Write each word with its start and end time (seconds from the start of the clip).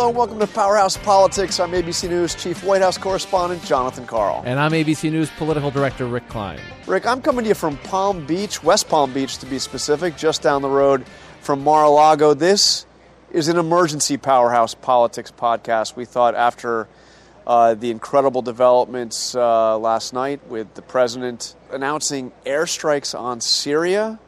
Hello 0.00 0.08
and 0.08 0.16
welcome 0.16 0.38
to 0.38 0.46
Powerhouse 0.46 0.96
Politics. 0.96 1.60
I'm 1.60 1.72
ABC 1.72 2.08
News 2.08 2.34
Chief 2.34 2.64
White 2.64 2.80
House 2.80 2.96
Correspondent 2.96 3.62
Jonathan 3.64 4.06
Karl. 4.06 4.42
And 4.46 4.58
I'm 4.58 4.72
ABC 4.72 5.12
News 5.12 5.28
Political 5.36 5.72
Director 5.72 6.06
Rick 6.06 6.26
Klein. 6.26 6.58
Rick, 6.86 7.06
I'm 7.06 7.20
coming 7.20 7.44
to 7.44 7.50
you 7.50 7.54
from 7.54 7.76
Palm 7.76 8.24
Beach, 8.24 8.62
West 8.62 8.88
Palm 8.88 9.12
Beach 9.12 9.36
to 9.36 9.44
be 9.44 9.58
specific, 9.58 10.16
just 10.16 10.40
down 10.40 10.62
the 10.62 10.70
road 10.70 11.04
from 11.42 11.62
Mar 11.62 11.84
a 11.84 11.90
Lago. 11.90 12.32
This 12.32 12.86
is 13.30 13.48
an 13.48 13.58
emergency 13.58 14.16
Powerhouse 14.16 14.72
Politics 14.72 15.30
podcast. 15.30 15.96
We 15.96 16.06
thought 16.06 16.34
after 16.34 16.88
uh, 17.46 17.74
the 17.74 17.90
incredible 17.90 18.40
developments 18.40 19.34
uh, 19.34 19.76
last 19.76 20.14
night 20.14 20.40
with 20.48 20.72
the 20.72 20.82
president 20.82 21.54
announcing 21.72 22.32
airstrikes 22.46 23.14
on 23.14 23.42
Syria, 23.42 24.18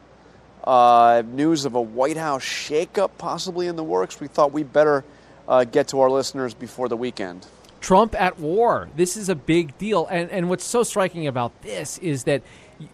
uh, 0.65 1.23
news 1.25 1.65
of 1.65 1.73
a 1.73 1.81
White 1.81 2.17
House 2.17 2.43
shakeup 2.43 3.09
possibly 3.17 3.65
in 3.65 3.75
the 3.75 3.83
works, 3.83 4.19
we 4.19 4.27
thought 4.27 4.51
we 4.51 4.61
better 4.61 5.03
uh, 5.47 5.63
get 5.63 5.87
to 5.89 5.99
our 5.99 6.09
listeners 6.09 6.53
before 6.53 6.87
the 6.87 6.97
weekend. 6.97 7.45
Trump 7.81 8.15
at 8.19 8.39
war. 8.39 8.89
This 8.95 9.17
is 9.17 9.27
a 9.27 9.35
big 9.35 9.77
deal. 9.77 10.07
And, 10.09 10.31
and 10.31 10.49
what's 10.49 10.63
so 10.63 10.83
striking 10.83 11.27
about 11.27 11.61
this 11.61 11.97
is 11.97 12.23
that 12.23 12.41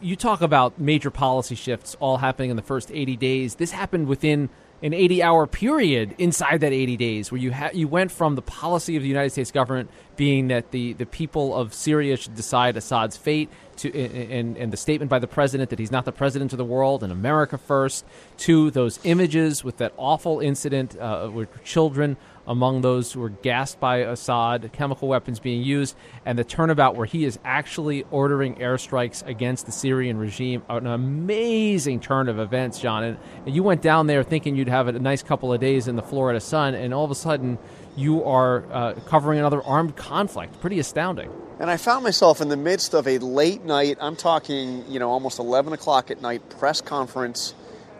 you 0.01 0.15
talk 0.15 0.41
about 0.41 0.79
major 0.79 1.11
policy 1.11 1.55
shifts 1.55 1.95
all 1.99 2.17
happening 2.17 2.49
in 2.49 2.55
the 2.55 2.63
first 2.63 2.91
80 2.91 3.15
days. 3.17 3.55
This 3.55 3.71
happened 3.71 4.07
within 4.07 4.49
an 4.81 4.93
80 4.93 5.21
hour 5.21 5.45
period 5.45 6.15
inside 6.17 6.61
that 6.61 6.71
80 6.71 6.97
days 6.97 7.31
where 7.31 7.39
you 7.39 7.51
ha- 7.51 7.69
you 7.73 7.87
went 7.87 8.11
from 8.11 8.35
the 8.35 8.41
policy 8.41 8.95
of 8.95 9.03
the 9.03 9.09
United 9.09 9.31
States 9.31 9.51
government 9.51 9.89
being 10.15 10.47
that 10.47 10.71
the, 10.71 10.93
the 10.93 11.05
people 11.05 11.55
of 11.55 11.73
Syria 11.73 12.17
should 12.17 12.35
decide 12.35 12.77
Assad's 12.77 13.17
fate 13.17 13.49
to 13.79 13.93
and, 13.97 14.57
and 14.57 14.73
the 14.73 14.77
statement 14.77 15.09
by 15.09 15.19
the 15.19 15.27
president 15.27 15.69
that 15.69 15.79
he's 15.79 15.91
not 15.91 16.05
the 16.05 16.11
president 16.11 16.53
of 16.53 16.57
the 16.57 16.65
world 16.65 17.03
and 17.03 17.11
America 17.11 17.57
first 17.57 18.05
to 18.37 18.71
those 18.71 18.99
images 19.03 19.63
with 19.63 19.77
that 19.77 19.93
awful 19.97 20.39
incident 20.39 20.97
uh, 20.97 21.29
with 21.33 21.63
children 21.63 22.17
among 22.49 22.81
those 22.81 23.11
who 23.11 23.19
were 23.19 23.29
gassed 23.29 23.79
by 23.79 23.97
Assad, 23.97 24.71
chemical 24.73 25.07
weapons 25.07 25.39
being 25.39 25.61
used, 25.61 25.95
and 26.25 26.37
the 26.37 26.43
turnabout 26.43 26.95
where 26.95 27.05
he 27.05 27.23
is 27.23 27.37
actually 27.45 28.03
ordering 28.09 28.55
airstrikes 28.55 29.25
against 29.27 29.67
the 29.67 29.71
Syrian 29.71 30.17
regime. 30.17 30.63
An 30.67 30.87
amazing 30.87 31.99
turn 31.99 32.27
of 32.27 32.39
events, 32.39 32.79
Jon. 32.79 33.03
And, 33.03 33.17
and 33.45 33.55
you 33.55 33.61
went 33.61 33.83
down 33.83 34.07
there 34.07 34.23
thinking 34.23 34.55
you'd 34.55 34.67
have 34.67 34.87
a 34.87 34.93
nice 34.93 35.21
couple 35.21 35.53
of 35.53 35.61
days 35.61 35.87
in 35.87 35.95
the 35.95 36.01
Florida 36.01 36.39
sun, 36.39 36.73
and 36.73 36.91
all 36.91 37.05
of 37.05 37.11
a 37.11 37.15
sudden 37.15 37.59
you 37.95 38.23
are 38.23 38.65
uh, 38.71 38.93
covering 39.05 39.37
another 39.37 39.61
armed 39.61 39.95
conflict. 39.95 40.59
Pretty 40.59 40.79
astounding. 40.79 41.31
And 41.59 41.69
I 41.69 41.75
found 41.75 42.05
myself 42.05 42.39
in 42.39 42.47
the 42.47 42.57
midst 42.57 42.93
of 42.93 43.05
a 43.05 43.17
late 43.17 43.65
night, 43.65 43.97
I'm 43.99 44.15
talking, 44.15 44.85
you 44.89 44.97
know, 44.97 45.09
almost 45.09 45.39
11 45.39 45.73
o'clock 45.73 46.09
at 46.09 46.21
night 46.21 46.49
press 46.49 46.79
conference 46.79 47.53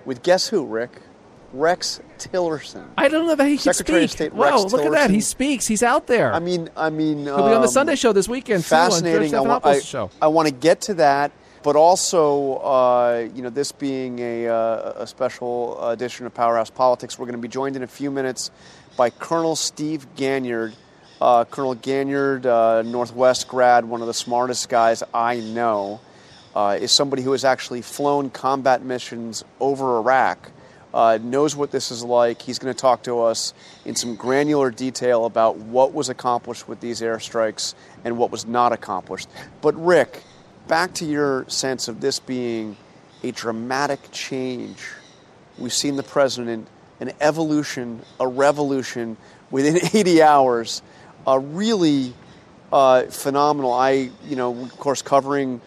with 0.06 0.24
guess 0.24 0.48
who, 0.48 0.66
Rick? 0.66 0.92
Rex 1.52 2.00
Tillerson. 2.20 2.88
I 2.98 3.10
don't 3.10 3.28
know 3.28 3.36
that 3.36 3.48
he 3.48 3.58
can 3.58 3.74
Secretary 3.74 4.02
speak. 4.02 4.06
of 4.06 4.12
State 4.12 4.34
wow, 4.34 4.62
Rex 4.62 4.72
look 4.72 4.86
at 4.86 4.92
that. 4.92 5.10
He 5.10 5.20
speaks. 5.20 5.68
He's 5.68 5.84
out 5.84 6.08
there. 6.08 6.32
I 6.34 6.40
mean, 6.40 6.70
I 6.78 6.90
mean, 6.90 7.24
He'll 7.26 7.38
be 7.38 7.42
on 7.42 7.62
the 7.62 7.62
um, 7.62 7.68
Sunday 7.68 7.96
show 7.96 8.14
this 8.14 8.30
weekend. 8.30 8.64
Fascinating. 8.64 9.32
Too, 9.32 9.38
I, 9.38 9.42
wa- 9.42 9.60
I, 9.64 9.80
show. 9.80 10.12
I 10.22 10.28
want 10.28 10.48
to 10.48 10.54
get 10.54 10.82
to 10.82 10.94
that, 10.96 11.32
but 11.64 11.76
also, 11.76 12.58
uh, 12.58 13.28
you 13.34 13.42
know, 13.42 13.50
this 13.50 13.72
being 13.72 14.20
a, 14.20 14.48
uh, 14.48 14.94
a 14.98 15.08
special 15.08 15.90
edition 15.90 16.26
of 16.26 16.34
Powerhouse 16.34 16.70
Politics, 16.70 17.18
we're 17.18 17.26
going 17.26 17.34
to 17.34 17.42
be 17.42 17.48
joined 17.48 17.76
in 17.76 17.84
a 17.84 17.88
few 17.88 18.12
minutes 18.12 18.52
by 18.96 19.10
Colonel 19.10 19.56
Steve 19.56 20.06
Ganyard. 20.16 20.74
Uh, 21.22 21.44
Colonel 21.46 21.76
Ganyard, 21.76 22.46
uh, 22.46 22.82
Northwest 22.84 23.48
grad, 23.48 23.84
one 23.86 24.02
of 24.02 24.08
the 24.08 24.14
smartest 24.14 24.70
guys 24.70 25.04
I 25.14 25.42
know, 25.42 26.00
uh, 26.56 26.78
is 26.80 26.92
somebody 26.92 27.22
who 27.22 27.34
has 27.34 27.44
actually 27.44 27.82
flown 27.82 28.30
combat 28.30 28.84
missions 28.84 29.44
over 29.60 29.98
Iraq 29.98 30.52
uh, 30.94 31.20
knows 31.22 31.56
what 31.56 31.72
this 31.72 31.92
is 31.92 32.04
like. 32.04 32.42
He's 32.42 32.60
going 32.60 32.74
to 32.74 32.80
talk 32.80 33.04
to 33.04 33.22
us 33.22 33.54
in 33.86 33.96
some 33.96 34.16
granular 34.16 34.72
detail 34.72 35.26
about 35.26 35.58
what 35.58 35.94
was 35.94 36.10
accomplished 36.10 36.68
with 36.68 36.80
these 36.80 37.02
airstrikes 37.02 37.74
and 38.04 38.18
what 38.18 38.32
was 38.32 38.46
not 38.46 38.72
accomplished. 38.72 39.30
But, 39.62 39.76
Rick, 39.76 40.24
back 40.68 40.94
to 40.96 41.06
your 41.06 41.46
sense 41.48 41.88
of 41.88 42.02
this 42.02 42.20
being 42.20 42.78
a 43.24 43.32
dramatic 43.32 44.00
change. 44.12 44.78
We've 45.58 45.74
seen 45.74 45.96
the 45.96 46.04
president, 46.04 46.68
an 47.00 47.12
evolution, 47.20 48.02
a 48.20 48.28
revolution 48.28 49.18
within 49.52 49.80
80 49.94 50.22
hours, 50.22 50.82
uh, 51.28 51.40
really 51.40 52.14
uh, 52.72 53.04
phenomenal. 53.04 53.74
I, 53.74 54.12
you 54.26 54.36
know, 54.36 54.60
of 54.62 54.78
course, 54.78 55.02
covering 55.02 55.62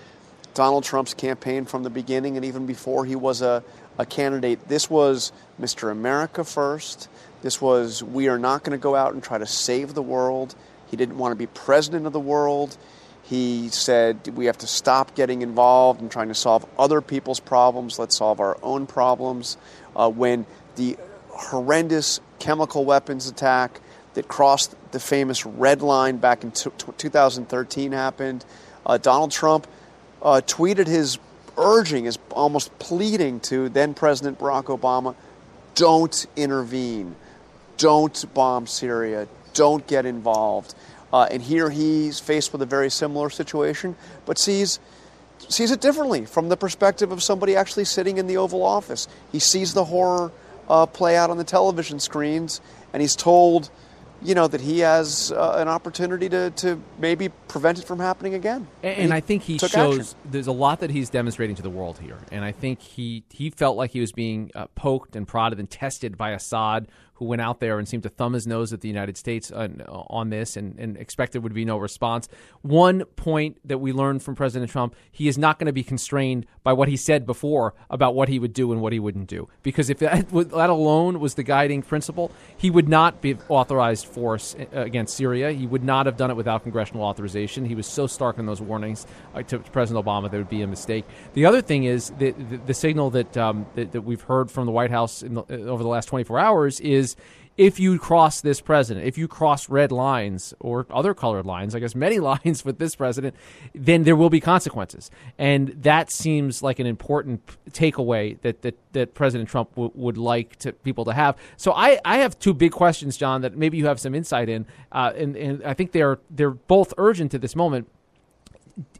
Donald 0.54 0.84
Trump's 0.84 1.14
campaign 1.14 1.64
from 1.64 1.82
the 1.82 1.90
beginning 1.90 2.36
and 2.36 2.44
even 2.44 2.66
before 2.66 3.04
he 3.04 3.16
was 3.16 3.42
a, 3.42 3.62
a 3.98 4.06
candidate. 4.06 4.68
This 4.68 4.90
was 4.90 5.32
Mr. 5.60 5.90
America 5.90 6.44
first. 6.44 7.08
This 7.42 7.60
was 7.60 8.02
we 8.02 8.28
are 8.28 8.38
not 8.38 8.62
going 8.62 8.78
to 8.78 8.82
go 8.82 8.94
out 8.94 9.14
and 9.14 9.22
try 9.22 9.38
to 9.38 9.46
save 9.46 9.94
the 9.94 10.02
world. 10.02 10.54
He 10.88 10.96
didn't 10.96 11.18
want 11.18 11.32
to 11.32 11.36
be 11.36 11.46
president 11.46 12.06
of 12.06 12.12
the 12.12 12.20
world. 12.20 12.76
He 13.22 13.68
said 13.70 14.28
we 14.28 14.46
have 14.46 14.58
to 14.58 14.66
stop 14.66 15.14
getting 15.14 15.42
involved 15.42 16.02
in 16.02 16.08
trying 16.08 16.28
to 16.28 16.34
solve 16.34 16.66
other 16.78 17.00
people's 17.00 17.40
problems. 17.40 17.98
Let's 17.98 18.16
solve 18.16 18.40
our 18.40 18.58
own 18.62 18.86
problems. 18.86 19.56
Uh, 19.96 20.10
when 20.10 20.46
the 20.76 20.96
horrendous 21.28 22.20
chemical 22.38 22.84
weapons 22.84 23.26
attack 23.28 23.80
that 24.14 24.28
crossed 24.28 24.74
the 24.92 25.00
famous 25.00 25.44
red 25.44 25.82
line 25.82 26.18
back 26.18 26.44
in 26.44 26.50
t- 26.50 26.70
t- 26.78 26.92
2013 26.96 27.92
happened, 27.92 28.44
uh, 28.86 28.98
Donald 28.98 29.30
Trump 29.30 29.66
uh, 30.22 30.40
tweeted 30.46 30.86
his 30.86 31.18
urging, 31.56 32.04
his 32.04 32.18
almost 32.30 32.76
pleading 32.78 33.40
to 33.40 33.68
then 33.68 33.94
President 33.94 34.38
Barack 34.38 34.64
Obama 34.64 35.14
don't 35.74 36.26
intervene, 36.36 37.16
don't 37.76 38.24
bomb 38.34 38.66
Syria, 38.66 39.26
don't 39.54 39.86
get 39.86 40.06
involved. 40.06 40.74
Uh, 41.12 41.28
and 41.30 41.42
here 41.42 41.68
he's 41.68 42.20
faced 42.20 42.52
with 42.52 42.62
a 42.62 42.66
very 42.66 42.90
similar 42.90 43.28
situation, 43.28 43.96
but 44.24 44.38
sees 44.38 44.78
sees 45.48 45.72
it 45.72 45.80
differently 45.80 46.24
from 46.24 46.48
the 46.48 46.56
perspective 46.56 47.10
of 47.10 47.22
somebody 47.22 47.56
actually 47.56 47.84
sitting 47.84 48.18
in 48.18 48.26
the 48.26 48.36
Oval 48.36 48.62
Office. 48.62 49.08
He 49.32 49.40
sees 49.40 49.74
the 49.74 49.84
horror 49.84 50.30
uh, 50.68 50.86
play 50.86 51.16
out 51.16 51.30
on 51.30 51.36
the 51.36 51.44
television 51.44 51.98
screens, 51.98 52.60
and 52.92 53.00
he's 53.00 53.16
told, 53.16 53.70
you 54.24 54.34
know, 54.34 54.46
that 54.48 54.60
he 54.60 54.80
has 54.80 55.32
uh, 55.32 55.56
an 55.56 55.68
opportunity 55.68 56.28
to, 56.28 56.50
to 56.50 56.80
maybe 56.98 57.28
prevent 57.48 57.78
it 57.78 57.84
from 57.84 57.98
happening 57.98 58.34
again. 58.34 58.66
And, 58.82 58.98
and 58.98 59.14
I 59.14 59.20
think 59.20 59.42
he 59.42 59.58
shows 59.58 59.74
action. 59.74 60.30
there's 60.30 60.46
a 60.46 60.52
lot 60.52 60.80
that 60.80 60.90
he's 60.90 61.10
demonstrating 61.10 61.56
to 61.56 61.62
the 61.62 61.70
world 61.70 61.98
here. 61.98 62.18
And 62.30 62.44
I 62.44 62.52
think 62.52 62.80
he, 62.80 63.24
he 63.30 63.50
felt 63.50 63.76
like 63.76 63.90
he 63.90 64.00
was 64.00 64.12
being 64.12 64.50
uh, 64.54 64.66
poked 64.74 65.16
and 65.16 65.26
prodded 65.26 65.58
and 65.58 65.68
tested 65.68 66.16
by 66.16 66.30
Assad, 66.30 66.88
who 67.22 67.28
went 67.28 67.40
out 67.40 67.60
there 67.60 67.78
and 67.78 67.86
seemed 67.86 68.02
to 68.02 68.08
thumb 68.08 68.32
his 68.32 68.48
nose 68.48 68.72
at 68.72 68.80
the 68.80 68.88
United 68.88 69.16
States 69.16 69.52
on, 69.52 69.80
on 69.88 70.30
this 70.30 70.56
and, 70.56 70.76
and 70.78 70.96
expected 70.96 71.42
would 71.42 71.54
be 71.54 71.64
no 71.64 71.78
response. 71.78 72.28
One 72.62 73.04
point 73.04 73.58
that 73.64 73.78
we 73.78 73.92
learned 73.92 74.24
from 74.24 74.34
President 74.34 74.70
Trump 74.70 74.96
he 75.10 75.28
is 75.28 75.38
not 75.38 75.58
going 75.58 75.66
to 75.66 75.72
be 75.72 75.84
constrained 75.84 76.46
by 76.64 76.72
what 76.72 76.88
he 76.88 76.96
said 76.96 77.24
before 77.24 77.74
about 77.90 78.16
what 78.16 78.28
he 78.28 78.38
would 78.38 78.52
do 78.52 78.72
and 78.72 78.80
what 78.80 78.92
he 78.92 78.98
wouldn't 78.98 79.28
do. 79.28 79.48
Because 79.62 79.88
if 79.88 79.98
that, 79.98 80.28
that 80.30 80.70
alone 80.70 81.20
was 81.20 81.34
the 81.34 81.44
guiding 81.44 81.82
principle, 81.82 82.32
he 82.56 82.70
would 82.70 82.88
not 82.88 83.20
be 83.20 83.36
authorized 83.48 84.06
force 84.06 84.56
uh, 84.58 84.80
against 84.80 85.16
Syria. 85.16 85.52
He 85.52 85.66
would 85.66 85.84
not 85.84 86.06
have 86.06 86.16
done 86.16 86.30
it 86.30 86.34
without 86.34 86.64
congressional 86.64 87.04
authorization. 87.04 87.64
He 87.64 87.76
was 87.76 87.86
so 87.86 88.08
stark 88.08 88.38
in 88.38 88.46
those 88.46 88.60
warnings 88.60 89.06
uh, 89.34 89.42
to 89.44 89.60
President 89.60 90.04
Obama 90.04 90.30
that 90.30 90.34
it 90.34 90.38
would 90.38 90.48
be 90.48 90.62
a 90.62 90.66
mistake. 90.66 91.04
The 91.34 91.46
other 91.46 91.62
thing 91.62 91.84
is 91.84 92.10
the, 92.18 92.32
the, 92.32 92.56
the 92.56 92.74
signal 92.74 93.10
that, 93.10 93.36
um, 93.36 93.66
that, 93.74 93.92
that 93.92 94.02
we've 94.02 94.22
heard 94.22 94.50
from 94.50 94.66
the 94.66 94.72
White 94.72 94.90
House 94.90 95.20
the, 95.20 95.44
over 95.68 95.82
the 95.82 95.88
last 95.88 96.06
24 96.06 96.38
hours 96.38 96.80
is 96.80 97.11
if 97.56 97.78
you 97.78 97.98
cross 97.98 98.40
this 98.40 98.60
president, 98.60 99.06
if 99.06 99.18
you 99.18 99.28
cross 99.28 99.68
red 99.68 99.92
lines 99.92 100.54
or 100.58 100.86
other 100.90 101.12
colored 101.12 101.44
lines, 101.44 101.74
I 101.74 101.80
guess 101.80 101.94
many 101.94 102.18
lines 102.30 102.64
with 102.64 102.78
this 102.78 102.96
president, 102.96 103.36
then 103.74 104.04
there 104.04 104.16
will 104.16 104.30
be 104.30 104.40
consequences. 104.40 105.10
And 105.38 105.68
that 105.82 106.10
seems 106.10 106.62
like 106.62 106.78
an 106.78 106.86
important 106.86 107.42
takeaway 107.70 108.40
that, 108.40 108.62
that, 108.62 108.78
that 108.92 109.14
President 109.14 109.50
Trump 109.50 109.70
w- 109.74 109.92
would 109.94 110.16
like 110.16 110.56
to, 110.56 110.72
people 110.72 111.04
to 111.04 111.12
have. 111.12 111.36
So 111.56 111.72
I, 111.72 112.00
I 112.04 112.18
have 112.18 112.38
two 112.38 112.54
big 112.54 112.72
questions, 112.72 113.16
Jon, 113.16 113.42
that 113.42 113.56
maybe 113.56 113.76
you 113.76 113.86
have 113.86 114.00
some 114.00 114.14
insight 114.14 114.48
in. 114.48 114.66
Uh, 114.90 115.12
and, 115.14 115.36
and 115.36 115.62
I 115.64 115.74
think 115.74 115.92
they're, 115.92 116.18
they're 116.30 116.50
both 116.50 116.94
urgent 116.96 117.34
at 117.34 117.42
this 117.42 117.54
moment. 117.54 117.88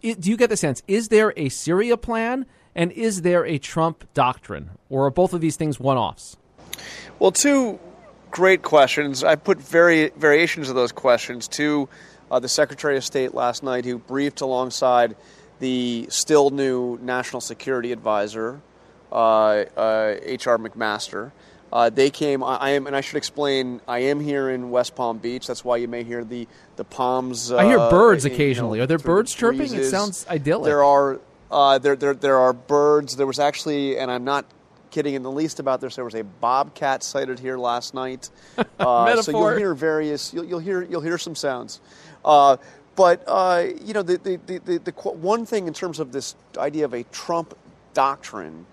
Do 0.03 0.31
you 0.31 0.37
get 0.37 0.51
the 0.51 0.57
sense? 0.57 0.83
Is 0.87 1.09
there 1.09 1.33
a 1.37 1.49
Syria 1.49 1.97
plan 1.97 2.45
and 2.75 2.93
is 2.93 3.23
there 3.23 3.47
a 3.47 3.59
Trump 3.59 4.05
doctrine? 4.13 4.71
Or 4.91 5.07
are 5.07 5.11
both 5.11 5.33
of 5.33 5.41
these 5.41 5.57
things 5.57 5.81
one 5.81 5.97
offs? 5.97 6.37
Well, 7.19 7.33
two 7.33 7.79
great 8.33 8.63
questions. 8.63 9.23
I 9.23 9.37
put 9.37 9.61
vari- 9.61 10.11
variations 10.17 10.69
of 10.69 10.75
those 10.75 10.91
questions 10.91 11.47
to 11.49 11.89
uh, 12.31 12.41
the 12.41 12.49
Secretary 12.49 12.97
of 12.97 13.05
State 13.05 13.35
last 13.35 13.63
night, 13.63 13.85
who 13.85 13.99
briefed 13.99 14.41
alongside 14.41 15.15
the 15.61 16.07
still 16.09 16.51
new 16.51 16.99
National 17.01 17.41
Security 17.41 17.93
Advisor, 17.93 18.61
uh, 19.13 19.15
uh, 19.77 20.17
H.R. 20.23 20.59
McMaster. 20.59 21.31
Uh, 21.73 21.89
they 21.89 22.11
came. 22.11 22.43
I, 22.43 22.57
I 22.57 22.71
am, 22.71 22.87
and 22.87 22.97
I 22.97 23.01
should 23.01 23.17
explain. 23.17 23.81
I 23.87 24.01
am 24.01 24.19
here 24.21 24.51
in 24.51 24.71
West 24.71 24.95
Palm 24.95 25.19
Beach. 25.19 25.47
That's 25.47 25.65
why 25.65 25.77
you 25.77 25.89
may 25.89 26.03
hear 26.03 26.25
the 26.25 26.47
the 26.77 26.85
palms. 26.85 27.51
I 27.53 27.65
hear 27.65 27.79
uh, 27.79 27.91
birds 27.91 28.25
you 28.25 28.31
know, 28.31 28.35
occasionally. 28.35 28.81
Are 28.81 28.87
there 28.87 28.99
the 28.99 29.05
birds 29.05 29.35
chirping? 29.35 29.73
It 29.73 29.85
sounds 29.85 30.27
idyllic. 30.29 30.67
There 30.67 30.85
are 30.85 31.21
uh, 31.51 31.79
there, 31.79 31.97
there 31.97 32.13
there 32.13 32.39
are 32.39 32.53
birds. 32.53 33.17
There 33.17 33.27
was 33.27 33.39
actually, 33.39 33.99
and 33.99 34.11
I'm 34.11 34.25
not 34.25 34.45
kidding 34.93 35.15
in 35.15 35.23
the 35.25 35.31
least 35.31 35.59
about 35.59 35.81
this. 35.81 35.97
There 35.97 36.05
was 36.05 36.15
a 36.15 36.23
bobcat 36.23 37.03
sighted 37.03 37.41
here 37.41 37.59
last 37.59 37.95
night, 37.95 38.31
uh, 38.79 39.21
so 39.23 39.33
you'll 39.33 39.57
hear 39.57 39.75
various. 39.75 40.33
You'll, 40.33 40.45
you'll, 40.45 40.61
hear 40.61 40.83
you'll 40.83 41.01
hear 41.01 41.19
some 41.19 41.35
sounds. 41.35 41.81
Uh, 42.25 42.59
but 42.95 43.25
uh, 43.27 43.67
you 43.83 43.95
know, 43.95 44.03
the, 44.03 44.19
the, 44.19 44.37
the, 44.47 44.59
the, 44.59 44.79
the 44.79 44.93
one 44.93 45.45
thing 45.47 45.67
in 45.67 45.75
terms 45.75 45.99
of 45.99 46.13
this 46.13 46.37
idea 46.57 46.85
of 46.85 46.93
a 46.93 47.03
Trump 47.05 47.57
doctrine, 47.95 48.67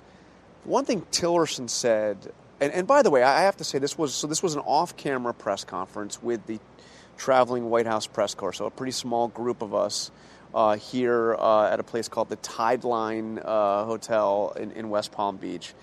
one 0.66 0.86
thing 0.86 1.01
Tillerson 1.12 1.69
said, 1.69 2.18
and, 2.62 2.72
and 2.74 2.86
by 2.86 3.01
the 3.01 3.10
way, 3.10 3.24
I 3.24 3.42
have 3.42 3.57
to 3.57 3.63
say 3.63 3.80
this 3.80 3.98
was 3.98 4.13
so. 4.13 4.27
This 4.27 4.44
was 4.44 4.56
an 4.56 4.62
off-camera 4.62 5.33
press 5.33 5.63
conference 5.63 6.22
with 6.22 6.45
the 6.45 6.60
traveling 7.18 7.69
White 7.69 7.88
House 7.88 8.06
press 8.06 8.36
corps, 8.36 8.54
so 8.54 8.65
a 8.65 8.72
pretty 8.72 8.92
small 8.92 9.30
group 9.30 9.62
of 9.62 9.74
us 9.74 10.12
uh, 10.54 10.75
here 10.75 11.36
uh, 11.36 11.69
at 11.69 11.80
a 11.80 11.83
place 11.83 12.07
called 12.07 12.30
the 12.30 12.38
Tideline 12.38 13.42
uh, 13.44 13.86
Hotel 13.86 14.54
in, 14.60 14.72
in, 14.72 14.89
West 14.89 15.12
Palm 15.12 15.38
Beach. 15.38 15.74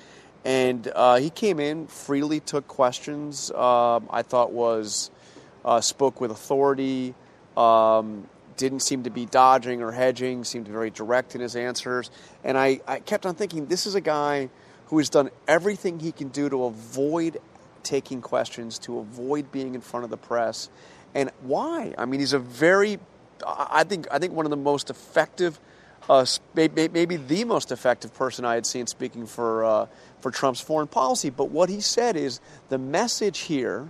And 0.47 0.91
uh, 0.95 1.17
he 1.17 1.29
came 1.29 1.59
in, 1.59 1.89
freely 1.89 2.41
took 2.41 2.69
questions. 2.69 3.51
Um, 3.51 4.09
I 4.11 4.23
thought 4.23 4.53
was 4.53 5.11
uh, 5.65 5.81
spoke 5.81 6.21
with 6.21 6.31
authority. 6.31 7.15
Um, 7.57 8.29
didn't 8.57 8.81
seem 8.81 9.03
to 9.03 9.11
be 9.11 9.27
dodging 9.27 9.83
or 9.83 9.91
hedging. 9.91 10.45
Seemed 10.45 10.69
very 10.69 10.91
direct 10.91 11.35
in 11.35 11.41
his 11.41 11.57
answers. 11.57 12.11
And 12.45 12.57
I, 12.57 12.81
I 12.87 13.01
kept 13.01 13.27
on 13.27 13.35
thinking, 13.35 13.67
this 13.67 13.87
is 13.87 13.97
a 13.97 14.01
guy 14.01 14.49
who 14.87 14.99
has 14.99 15.11
done 15.11 15.31
everything 15.49 15.99
he 15.99 16.13
can 16.13 16.29
do 16.29 16.49
to 16.49 16.65
avoid 16.65 17.39
taking 17.83 18.23
questions, 18.23 18.79
to 18.79 19.01
avoid 19.01 19.51
being 19.51 19.75
in 19.75 19.81
front 19.81 20.05
of 20.05 20.11
the 20.11 20.17
press. 20.17 20.71
And 21.13 21.31
why? 21.43 21.93
I 21.99 22.05
mean, 22.05 22.21
he's 22.21 22.33
a 22.33 22.39
very 22.39 23.01
I 23.45 23.85
think 23.85 24.07
I 24.11 24.19
think 24.19 24.33
one 24.33 24.47
of 24.47 24.51
the 24.51 24.57
most 24.57 24.91
effective, 24.91 25.59
uh, 26.09 26.25
maybe 26.55 27.17
the 27.17 27.45
most 27.45 27.73
effective 27.73 28.15
person 28.15 28.45
I 28.45 28.55
had 28.55 28.67
seen 28.67 28.87
speaking 28.87 29.27
for 29.27 29.65
uh, 29.65 29.87
for 30.27 30.33
Trump's 30.33 30.61
foreign 30.61 30.89
policy. 30.89 31.31
But 31.31 31.51
what 31.51 31.69
he 31.69 31.81
said 31.81 32.17
is 32.17 32.41
the 32.69 32.79
message 32.79 33.43
here 33.43 33.89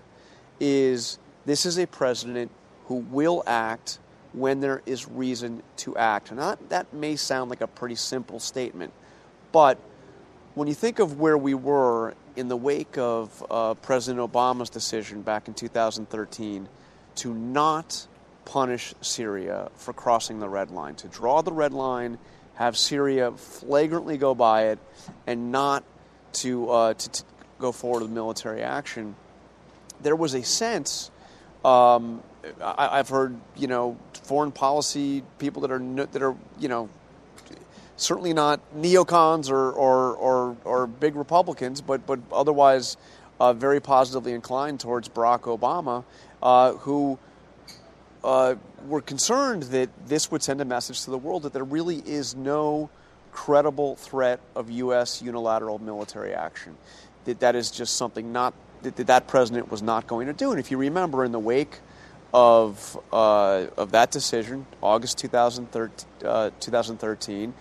is 0.61 1.19
this 1.47 1.65
is 1.65 1.79
a 1.79 1.87
president 1.87 2.51
who 2.89 2.97
will 2.97 3.43
act 3.47 3.99
when 4.35 4.61
there 4.61 4.83
is 4.85 5.09
reason 5.09 5.63
to 5.79 5.97
act. 5.97 6.31
And 6.31 6.39
that, 6.69 6.93
may 6.93 7.17
sound 7.17 7.49
like 7.49 7.63
a 7.63 7.67
pretty 7.67 7.95
simple 7.95 8.39
statement, 8.39 8.93
but 9.51 9.79
when 10.55 10.69
you 10.69 10.75
think 10.75 10.99
of 10.99 11.19
where 11.19 11.39
we 11.39 11.55
were 11.55 12.13
in 12.37 12.49
the 12.49 12.57
wake 12.57 12.99
of 12.99 13.43
uh, 13.51 13.73
President 13.73 14.31
Obama's 14.31 14.69
decision 14.69 15.23
back 15.23 15.49
in 15.49 15.55
2013 15.55 16.69
to 17.15 17.33
not 17.33 18.07
punish 18.45 18.93
Syria 19.01 19.71
for 19.75 19.95
crossing 19.95 20.39
the 20.39 20.51
red 20.51 20.71
line, 20.71 20.97
to 20.97 21.09
draw 21.09 21.41
the 21.41 21.53
red 21.53 21.73
line, 21.73 22.19
have 22.57 22.77
Syria 22.77 23.33
flagrantly 23.33 24.19
go 24.19 24.35
by 24.35 24.65
it, 24.65 24.79
and 25.27 25.51
not 25.51 25.83
to, 26.35 26.71
uh, 26.71 26.95
to, 26.95 27.11
to, 27.11 27.25
go 27.59 27.73
forward 27.73 28.03
with 28.03 28.11
military 28.11 28.63
action. 28.63 29.17
There 30.03 30.15
was 30.15 30.35
a 30.35 30.43
sense. 30.43 31.11
Um, 31.65 32.23
I, 32.63 32.99
have 32.99 33.09
heard, 33.09 33.35
you 33.57 33.67
know, 33.67 33.97
foreign 34.25 34.53
policy 34.53 35.23
people 35.39 35.63
that 35.63 35.71
are 35.71 35.79
that 35.79 36.23
are, 36.23 36.37
you 36.59 36.69
know, 36.69 36.91
certainly 37.97 38.35
not 38.35 38.61
neocons 38.77 39.51
or 39.51 39.73
or, 39.73 40.15
or, 40.17 40.57
or 40.65 40.87
big 40.87 41.17
Republicans, 41.17 41.81
but 41.81 42.07
but 42.07 42.21
otherwise 42.31 42.99
uh, 43.41 43.53
very 43.53 43.81
positively 43.81 44.33
inclined 44.33 44.81
towards 44.81 45.09
Barack 45.09 45.43
Obama, 45.43 46.05
uh, 46.43 46.73
who 46.73 47.19
uh, 48.23 48.55
were 48.87 49.01
concerned 49.01 49.65
that 49.65 49.89
this 50.07 50.31
would 50.31 50.43
send 50.43 50.61
a 50.61 50.65
message 50.65 51.03
to 51.03 51.11
the 51.11 51.19
world 51.19 51.43
that 51.43 51.53
there 51.53 51.65
really 51.65 51.99
is 51.99 52.35
no 52.35 52.91
credible 53.37 53.97
threat 53.97 54.41
of 54.55 54.71
U.S. 54.71 55.21
unilateral 55.21 55.79
military 55.79 56.33
action. 56.33 56.75
That 57.27 57.41
that 57.41 57.55
is 57.55 57.71
just 57.71 57.97
something 57.97 58.33
not 58.33 58.55
that 58.83 58.97
that 58.97 59.29
president 59.29 59.71
was 59.71 59.83
not 59.83 60.07
going 60.07 60.27
to 60.27 60.33
do. 60.33 60.53
And 60.53 60.59
if 60.59 60.71
you 60.71 60.79
remember, 60.79 61.25
in 61.25 61.33
the 61.33 61.39
wake 61.39 61.81
of 62.33 62.99
uh, 63.13 63.67
of 63.77 63.93
that 63.93 64.11
decision, 64.11 64.67
August 64.83 65.19
2013, 65.19 66.07
uh, 66.25 66.51
2013 66.61 67.53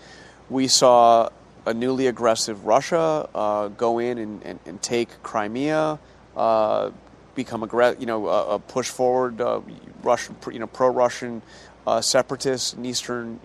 we 0.48 0.68
saw 0.68 1.28
a 1.66 1.74
newly 1.74 2.06
aggressive 2.06 2.64
Russia 2.64 3.28
uh, 3.34 3.68
go 3.68 3.98
in 3.98 4.18
and, 4.18 4.42
and, 4.44 4.60
and 4.66 4.80
take 4.82 5.22
Crimea, 5.22 5.98
uh, 6.36 6.90
become 7.34 7.62
aggressive, 7.62 8.00
you 8.00 8.06
know, 8.06 8.26
uh, 8.26 8.58
push 8.58 8.88
forward 8.88 9.40
uh, 9.40 9.60
Russian, 10.02 10.36
you 10.52 10.60
know, 10.60 10.68
pro-Russian 10.68 11.42
uh, 11.86 12.00
separatists 12.00 12.74
in 12.74 12.86
eastern 12.86 13.40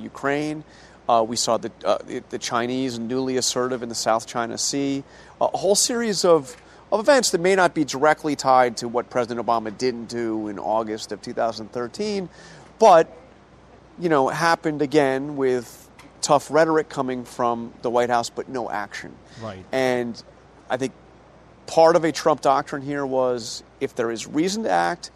Ukraine. 0.00 0.64
Uh, 1.10 1.24
we 1.24 1.34
saw 1.34 1.56
the, 1.56 1.72
uh, 1.84 1.98
the 2.28 2.38
Chinese 2.38 2.96
newly 2.96 3.36
assertive 3.36 3.82
in 3.82 3.88
the 3.88 3.96
South 3.96 4.28
China 4.28 4.56
Sea. 4.56 5.02
a 5.40 5.56
whole 5.58 5.74
series 5.74 6.24
of, 6.24 6.56
of 6.92 7.00
events 7.00 7.32
that 7.32 7.40
may 7.40 7.56
not 7.56 7.74
be 7.74 7.84
directly 7.84 8.36
tied 8.36 8.76
to 8.76 8.86
what 8.86 9.10
President 9.10 9.44
Obama 9.44 9.76
didn't 9.76 10.04
do 10.04 10.46
in 10.46 10.60
August 10.60 11.10
of 11.10 11.20
2013, 11.20 12.28
but 12.78 13.12
you 13.98 14.08
know 14.08 14.28
happened 14.28 14.82
again 14.82 15.36
with 15.36 15.90
tough 16.20 16.48
rhetoric 16.48 16.88
coming 16.88 17.24
from 17.24 17.74
the 17.82 17.90
White 17.90 18.10
House, 18.10 18.30
but 18.30 18.48
no 18.48 18.70
action. 18.70 19.12
Right. 19.42 19.64
And 19.72 20.22
I 20.68 20.76
think 20.76 20.92
part 21.66 21.96
of 21.96 22.04
a 22.04 22.12
Trump 22.12 22.40
doctrine 22.40 22.82
here 22.82 23.04
was 23.04 23.64
if 23.80 23.96
there 23.96 24.12
is 24.12 24.28
reason 24.28 24.62
to 24.62 24.70
act, 24.70 25.10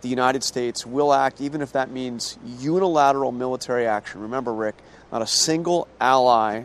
the 0.00 0.08
United 0.08 0.42
States 0.42 0.84
will 0.84 1.12
act, 1.12 1.40
even 1.40 1.62
if 1.62 1.70
that 1.72 1.92
means 1.92 2.38
unilateral 2.58 3.30
military 3.30 3.86
action. 3.86 4.20
Remember, 4.20 4.52
Rick, 4.52 4.74
not 5.12 5.22
a 5.22 5.26
single 5.26 5.86
ally, 6.00 6.64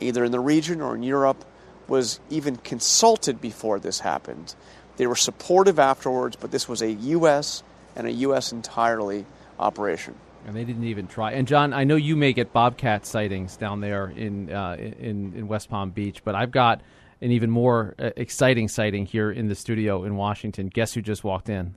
either 0.00 0.24
in 0.24 0.32
the 0.32 0.40
region 0.40 0.80
or 0.80 0.96
in 0.96 1.02
Europe, 1.02 1.44
was 1.86 2.18
even 2.30 2.56
consulted 2.56 3.40
before 3.40 3.78
this 3.78 4.00
happened. 4.00 4.54
They 4.96 5.06
were 5.06 5.16
supportive 5.16 5.78
afterwards, 5.78 6.36
but 6.36 6.50
this 6.50 6.68
was 6.68 6.82
a 6.82 6.90
U.S. 6.90 7.62
and 7.94 8.06
a 8.06 8.12
U.S. 8.12 8.52
entirely 8.52 9.26
operation. 9.58 10.14
And 10.46 10.56
they 10.56 10.64
didn't 10.64 10.84
even 10.84 11.06
try. 11.06 11.32
And 11.32 11.46
Jon, 11.46 11.74
I 11.74 11.84
know 11.84 11.96
you 11.96 12.16
may 12.16 12.32
get 12.32 12.52
bobcat 12.52 13.04
sightings 13.04 13.56
down 13.56 13.80
there 13.80 14.08
in 14.08 14.50
uh, 14.50 14.76
in 14.78 15.34
in 15.34 15.48
West 15.48 15.68
Palm 15.68 15.90
Beach, 15.90 16.24
but 16.24 16.34
I've 16.34 16.50
got 16.50 16.80
an 17.20 17.30
even 17.30 17.50
more 17.50 17.94
uh, 17.98 18.10
exciting 18.16 18.68
sighting 18.68 19.04
here 19.04 19.30
in 19.30 19.48
the 19.48 19.54
studio 19.54 20.04
in 20.04 20.16
Washington. 20.16 20.68
Guess 20.68 20.94
who 20.94 21.02
just 21.02 21.24
walked 21.24 21.50
in 21.50 21.74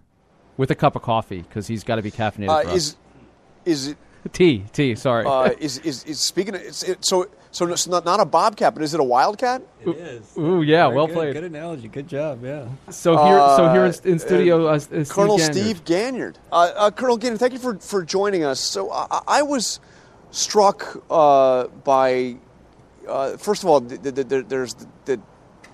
with 0.56 0.72
a 0.72 0.76
cup 0.76 0.96
of 0.96 1.02
coffee 1.02 1.42
because 1.42 1.68
he's 1.68 1.84
got 1.84 1.98
to 1.98 2.02
be 2.02 2.12
caffeinated. 2.12 2.66
Uh, 2.66 2.70
is 2.70 2.96
is 3.66 3.88
it 3.90 3.98
tea? 4.32 4.66
Tea. 4.72 4.96
Sorry. 4.96 5.26
Uh, 5.26 5.52
is, 5.60 5.80
is 5.80 6.04
is 6.06 6.20
speaking? 6.20 6.56
Of, 6.56 6.62
it's, 6.62 6.84
it, 6.84 7.04
so 7.04 7.28
so 7.52 7.68
it's 7.68 7.88
not 7.88 8.06
not 8.06 8.20
a 8.20 8.26
bobcat, 8.26 8.74
but 8.74 8.84
is 8.84 8.94
it 8.94 9.00
a 9.00 9.04
wildcat? 9.04 9.62
It 9.82 9.98
is. 9.98 10.38
Ooh, 10.38 10.62
yeah, 10.62 10.86
Very 10.86 10.96
well 10.96 11.08
good, 11.08 11.16
played. 11.16 11.34
Good 11.34 11.44
analogy. 11.44 11.88
Good 11.88 12.08
job. 12.08 12.44
Yeah. 12.44 12.68
So 12.90 13.16
here, 13.26 13.40
so 13.58 13.72
here 13.72 13.86
in, 13.86 13.94
in 14.06 14.16
uh, 14.16 14.20
studio, 14.20 14.68
uh, 14.68 14.80
Steve 14.80 15.10
Colonel 15.10 15.38
Ganyard. 15.38 15.56
Steve 15.56 15.86
Ganyard. 15.86 16.38
Colonel 16.96 17.18
Ganyard, 17.18 17.40
thank 17.40 17.54
you 17.54 17.60
for 17.60 17.76
for 17.78 18.04
joining 18.04 18.44
us. 18.44 18.60
So 18.60 18.92
I, 18.92 19.22
I 19.28 19.42
was 19.42 19.80
struck 20.32 21.08
by. 21.08 22.38
first 23.38 23.64
of 23.64 23.70
all, 23.70 23.82
the, 23.82 23.98
the, 23.98 24.24
the, 24.24 24.42
there's 24.44 24.76
the 25.06 25.20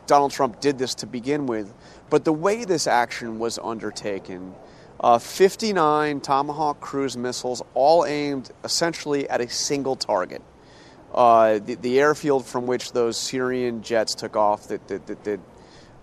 Donald 0.10 0.32
Trump 0.32 0.60
did 0.60 0.80
this 0.80 0.96
to 0.96 1.06
begin 1.06 1.46
with, 1.46 1.72
but 2.10 2.26
the 2.26 2.34
way 2.34 2.66
this 2.66 2.88
action 2.88 3.38
was 3.38 3.60
undertaken, 3.60 4.56
uh, 5.00 5.18
59 5.18 6.22
Tomahawk 6.22 6.80
cruise 6.80 7.16
missiles, 7.16 7.62
all 7.74 8.06
aimed 8.06 8.52
essentially 8.64 9.30
at 9.30 9.42
a 9.42 9.50
single 9.50 9.96
target. 9.96 10.42
Uh, 11.14 11.60
the, 11.60 11.76
the, 11.76 12.00
airfield 12.00 12.46
from 12.46 12.68
which 12.68 12.92
those 12.92 13.18
Syrian 13.18 13.82
jets 13.82 14.14
took 14.14 14.36
off 14.36 14.68
that, 14.68 14.88
that, 14.90 15.08
that, 15.08 15.24
that 15.24 15.40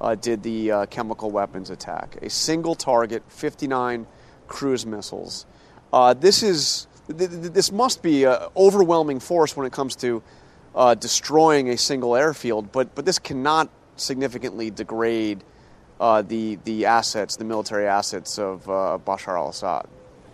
uh, 0.01 0.15
did 0.17 0.43
the 0.43 0.73
uh, 0.73 0.87
chemical 0.87 1.31
weapons 1.31 1.71
attack. 1.71 2.17
A 2.23 2.31
single 2.31 2.75
target, 2.75 3.23
59 3.29 4.07
cruise 4.49 4.85
missiles. 4.85 5.47
Uh, 5.93 6.13
this 6.15 6.43
is 6.43 6.89
this 7.09 7.71
must 7.71 8.03
be 8.03 8.25
an 8.25 8.37
overwhelming 8.57 9.21
force 9.21 9.57
when 9.57 9.65
it 9.65 9.73
comes 9.73 9.95
to 9.95 10.25
uh, 10.75 10.95
destroying 10.97 11.71
a 11.71 11.79
single 11.79 12.17
airfield, 12.17 12.73
but 12.73 12.93
but 12.97 13.05
this 13.05 13.21
cannot 13.21 13.71
significantly 13.95 14.71
degrade 14.71 15.45
uh, 16.01 16.23
the 16.23 16.59
the 16.65 16.87
assets, 16.87 17.37
the 17.37 17.45
military 17.45 17.87
assets 17.87 18.39
of 18.39 18.69
uh, 18.69 18.99
Bashar 19.05 19.37
al-Assad. 19.37 19.87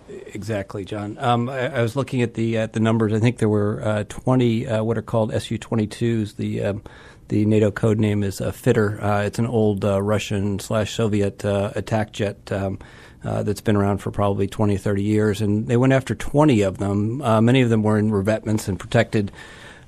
Exactly, 0.08 0.84
John. 0.84 1.16
Um, 1.18 1.48
I, 1.48 1.78
I, 1.78 1.82
was 1.82 1.94
looking 1.96 2.22
at 2.22 2.34
the 2.34 2.58
at 2.58 2.72
the 2.72 2.80
numbers. 2.80 3.12
I 3.12 3.20
think 3.20 3.38
there 3.38 3.48
were 3.48 3.80
uh, 3.82 4.04
20 4.08 4.66
uh, 4.66 4.82
what 4.82 4.98
are 4.98 5.02
called 5.02 5.32
Su-22s. 5.32 6.36
The 6.36 6.62
um, 6.62 6.82
the 7.28 7.46
NATO 7.46 7.70
code 7.70 7.98
name 7.98 8.22
is 8.22 8.40
uh, 8.40 8.50
Fitter. 8.50 9.02
Uh, 9.02 9.22
it's 9.22 9.38
an 9.38 9.46
old 9.46 9.84
Russian 9.84 10.58
slash 10.58 10.94
Soviet 10.94 11.44
attack 11.44 12.12
jet. 12.12 12.50
Um, 12.52 12.78
that's 13.22 13.60
been 13.60 13.76
around 13.76 13.98
for 13.98 14.10
probably 14.10 14.48
20 14.48 14.74
or 14.74 14.78
30 14.78 15.02
years. 15.02 15.40
And 15.40 15.68
they 15.68 15.76
went 15.76 15.92
after 15.92 16.14
20 16.14 16.60
of 16.62 16.78
them. 16.78 17.18
Many 17.18 17.62
of 17.62 17.70
them 17.70 17.84
were 17.84 17.96
in 17.96 18.10
revetments 18.10 18.68
and 18.68 18.78
protected 18.78 19.30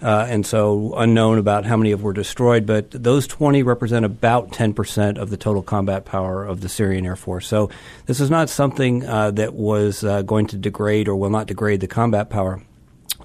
uh, 0.04 0.26
and 0.28 0.46
so 0.46 0.94
unknown 0.96 1.38
about 1.38 1.64
how 1.64 1.76
many 1.76 1.90
of 1.92 2.02
were 2.02 2.12
destroyed, 2.12 2.66
but 2.66 2.90
those 2.90 3.26
20 3.26 3.62
represent 3.62 4.04
about 4.04 4.50
10% 4.50 5.16
of 5.16 5.30
the 5.30 5.36
total 5.38 5.62
combat 5.62 6.04
power 6.04 6.44
of 6.44 6.60
the 6.60 6.68
Syrian 6.68 7.06
Air 7.06 7.16
Force. 7.16 7.46
So 7.46 7.70
this 8.04 8.20
is 8.20 8.30
not 8.30 8.50
something 8.50 9.06
uh, 9.06 9.30
that 9.32 9.54
was 9.54 10.04
uh, 10.04 10.20
going 10.22 10.46
to 10.48 10.58
degrade 10.58 11.08
or 11.08 11.16
will 11.16 11.30
not 11.30 11.46
degrade 11.46 11.80
the 11.80 11.88
combat 11.88 12.28
power 12.28 12.60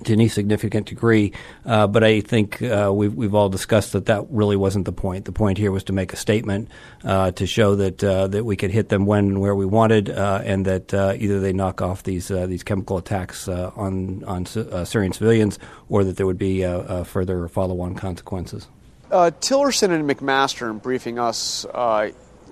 to 0.03 0.13
any 0.13 0.27
significant 0.27 0.87
degree. 0.87 1.33
Uh, 1.65 1.87
but 1.87 2.03
I 2.03 2.21
think 2.21 2.61
uh, 2.61 2.91
we've, 2.93 3.13
we've 3.13 3.35
all 3.35 3.49
discussed 3.49 3.93
that 3.93 4.05
that 4.05 4.25
really 4.29 4.55
wasn't 4.55 4.85
the 4.85 4.91
point. 4.91 5.25
The 5.25 5.31
point 5.31 5.57
here 5.57 5.71
was 5.71 5.83
to 5.85 5.93
make 5.93 6.13
a 6.13 6.15
statement 6.15 6.69
uh, 7.03 7.31
to 7.31 7.45
show 7.45 7.75
that 7.75 8.03
uh, 8.03 8.27
that 8.27 8.45
we 8.45 8.55
could 8.55 8.71
hit 8.71 8.89
them 8.89 9.05
when 9.05 9.25
and 9.25 9.41
where 9.41 9.55
we 9.55 9.65
wanted, 9.65 10.09
uh, 10.09 10.41
and 10.43 10.65
that 10.65 10.93
uh, 10.93 11.13
either 11.17 11.39
they 11.39 11.53
knock 11.53 11.81
off 11.81 12.03
these 12.03 12.27
these 12.27 12.63
chemical 12.63 12.97
attacks 12.97 13.47
on 13.47 14.23
on 14.25 14.45
Syrian 14.45 15.13
civilians, 15.13 15.59
or 15.89 16.03
that 16.03 16.17
there 16.17 16.25
would 16.25 16.37
be 16.37 16.63
further 17.03 17.47
follow-on 17.47 17.95
consequences. 17.95 18.67
Tillerson 19.11 19.91
and 19.91 20.09
McMaster, 20.09 20.69
in 20.69 20.77
briefing 20.77 21.19
us 21.19 21.65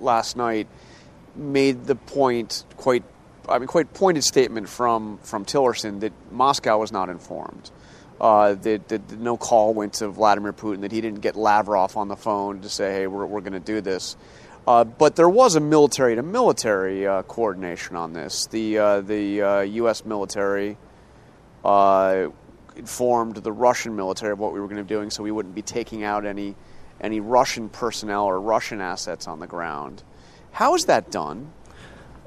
last 0.00 0.36
night, 0.36 0.66
made 1.36 1.86
the 1.86 1.94
point 1.94 2.64
quite 2.76 3.04
I 3.48 3.58
mean, 3.58 3.66
quite 3.66 3.92
pointed 3.94 4.24
statement 4.24 4.68
from 4.68 5.18
from 5.18 5.44
Tillerson 5.44 6.00
that 6.00 6.12
Moscow 6.30 6.78
was 6.78 6.92
not 6.92 7.08
informed. 7.08 7.70
Uh, 8.20 8.54
that, 8.54 8.88
that, 8.88 9.08
that, 9.08 9.18
no 9.20 9.36
call 9.36 9.72
went 9.72 9.92
to 9.92 10.08
Vladimir 10.08 10.52
Putin, 10.52 10.80
that 10.80 10.90
he 10.90 11.00
didn't 11.00 11.20
get 11.20 11.36
Lavrov 11.36 11.96
on 11.96 12.08
the 12.08 12.16
phone 12.16 12.60
to 12.62 12.68
say, 12.68 12.92
hey, 12.92 13.06
we're, 13.06 13.24
we're 13.24 13.40
going 13.40 13.52
to 13.52 13.60
do 13.60 13.80
this. 13.80 14.16
Uh, 14.66 14.84
but 14.84 15.16
there 15.16 15.28
was 15.28 15.54
a 15.54 15.60
military 15.60 16.16
to 16.16 16.22
military 16.22 17.06
uh, 17.06 17.22
coordination 17.22 17.96
on 17.96 18.12
this. 18.12 18.46
The, 18.46 18.78
uh, 18.78 19.00
the 19.00 19.66
U.S. 19.70 20.02
Uh, 20.02 20.08
military 20.08 20.76
informed 22.76 23.36
the 23.36 23.52
Russian 23.52 23.96
military 23.96 24.32
of 24.32 24.38
what 24.38 24.52
we 24.52 24.60
were 24.60 24.66
going 24.66 24.76
to 24.76 24.84
be 24.84 24.88
doing 24.88 25.10
so 25.10 25.22
we 25.22 25.30
wouldn't 25.30 25.54
be 25.54 25.62
taking 25.62 26.04
out 26.04 26.26
any, 26.26 26.54
any 27.00 27.20
Russian 27.20 27.68
personnel 27.68 28.24
or 28.24 28.40
Russian 28.40 28.80
assets 28.80 29.26
on 29.26 29.40
the 29.40 29.46
ground. 29.46 30.02
How 30.50 30.74
is 30.74 30.84
that 30.84 31.10
done? 31.10 31.52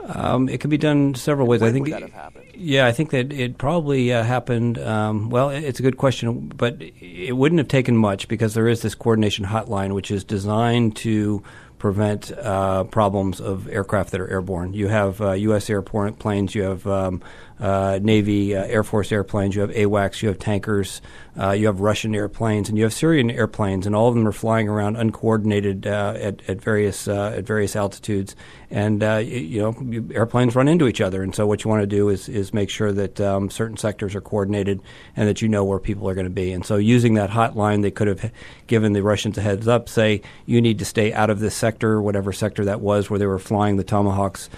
Um, 0.06 0.50
it 0.50 0.60
could 0.60 0.70
be 0.70 0.78
done 0.78 1.16
several 1.16 1.48
ways. 1.48 1.62
When 1.62 1.70
I 1.70 1.74
think. 1.74 2.14
Yeah, 2.56 2.86
I 2.86 2.92
think 2.92 3.12
that 3.12 3.32
it 3.32 3.58
probably 3.58 4.14
uh, 4.14 4.24
happened. 4.24 4.78
Um, 4.78 5.30
well, 5.30 5.50
it's 5.50 5.80
a 5.80 5.84
good 5.84 5.98
question, 5.98 6.48
but 6.56 6.78
it 6.80 7.36
wouldn't 7.36 7.60
have 7.60 7.68
taken 7.68 7.98
much 7.98 8.28
because 8.28 8.54
there 8.54 8.68
is 8.68 8.82
this 8.82 8.94
coordination 8.94 9.46
hotline, 9.46 9.94
which 9.94 10.12
is 10.12 10.24
designed 10.24 10.96
to 10.98 11.44
prevent 11.80 12.32
uh, 12.34 12.84
problems 12.84 13.42
of 13.42 13.68
aircraft 13.68 14.12
that 14.12 14.22
are 14.22 14.30
airborne. 14.30 14.74
You 14.74 14.88
have 14.88 15.20
uh, 15.20 15.32
U.S. 15.32 15.68
airplanes, 15.68 16.54
you 16.54 16.62
have 16.62 16.86
um, 16.86 17.24
uh, 17.62 18.00
Navy, 18.02 18.56
uh, 18.56 18.64
Air 18.66 18.84
Force 18.84 19.12
airplanes, 19.12 19.56
you 19.56 19.62
have 19.62 19.70
AWACS, 19.70 20.24
you 20.24 20.30
have 20.30 20.40
tankers, 20.40 21.00
uh, 21.40 21.52
you 21.52 21.68
have 21.68 21.80
Russian 21.80 22.14
airplanes, 22.14 22.68
and 22.68 22.78
you 22.78 22.84
have 22.84 22.94
Syrian 22.94 23.30
airplanes, 23.30 23.86
and 23.86 23.96
all 23.96 24.10
of 24.10 24.16
them 24.16 24.28
are 24.28 24.34
flying 24.34 24.68
around 24.68 24.98
uncoordinated 24.98 25.88
uh, 25.88 26.16
at, 26.18 26.42
at 26.50 26.60
various 26.60 27.08
uh, 27.08 27.36
at 27.38 27.46
various 27.46 27.76
altitudes. 27.76 28.36
And 28.70 29.04
uh, 29.04 29.18
you 29.18 29.62
know, 29.62 30.14
airplanes 30.14 30.56
run 30.56 30.68
into 30.68 30.88
each 30.88 31.02
other, 31.02 31.22
and 31.22 31.36
so 31.36 31.46
what 31.46 31.64
you 31.64 31.70
want 31.70 31.84
to 31.84 31.88
do 31.88 32.10
is 32.10 32.28
is 32.28 32.54
make 32.54 32.70
sure 32.70 32.92
that 32.92 33.22
um, 33.22 33.50
certain 33.50 33.78
sectors 33.78 34.16
are 34.16 34.22
coordinated 34.22 34.82
and 35.16 35.28
that 35.28 35.42
you 35.42 35.48
know 35.48 35.64
where 35.64 35.80
people 35.80 36.10
are 36.10 36.16
going 36.16 36.26
to 36.26 36.32
be. 36.32 36.52
And 36.52 36.66
so, 36.66 36.78
using 36.78 37.14
that 37.14 37.30
hotline, 37.30 37.82
they 37.82 37.92
could 37.92 38.08
have 38.08 38.32
given 38.68 38.94
the 38.94 39.04
Russians 39.04 39.38
a 39.38 39.42
heads 39.42 39.68
up, 39.68 39.88
say 39.88 40.22
you 40.46 40.62
need 40.62 40.80
to 40.80 40.86
stay 40.86 41.14
out 41.14 41.30
of 41.30 41.40
this 41.40 41.56
sector, 41.56 42.02
whatever 42.02 42.34
sector 42.34 42.66
that 42.66 42.82
was, 42.82 43.10
where 43.10 43.20
they 43.20 43.28
were 43.28 43.40
flying 43.40 43.78
the 43.78 43.84
tomahawks 43.84 44.50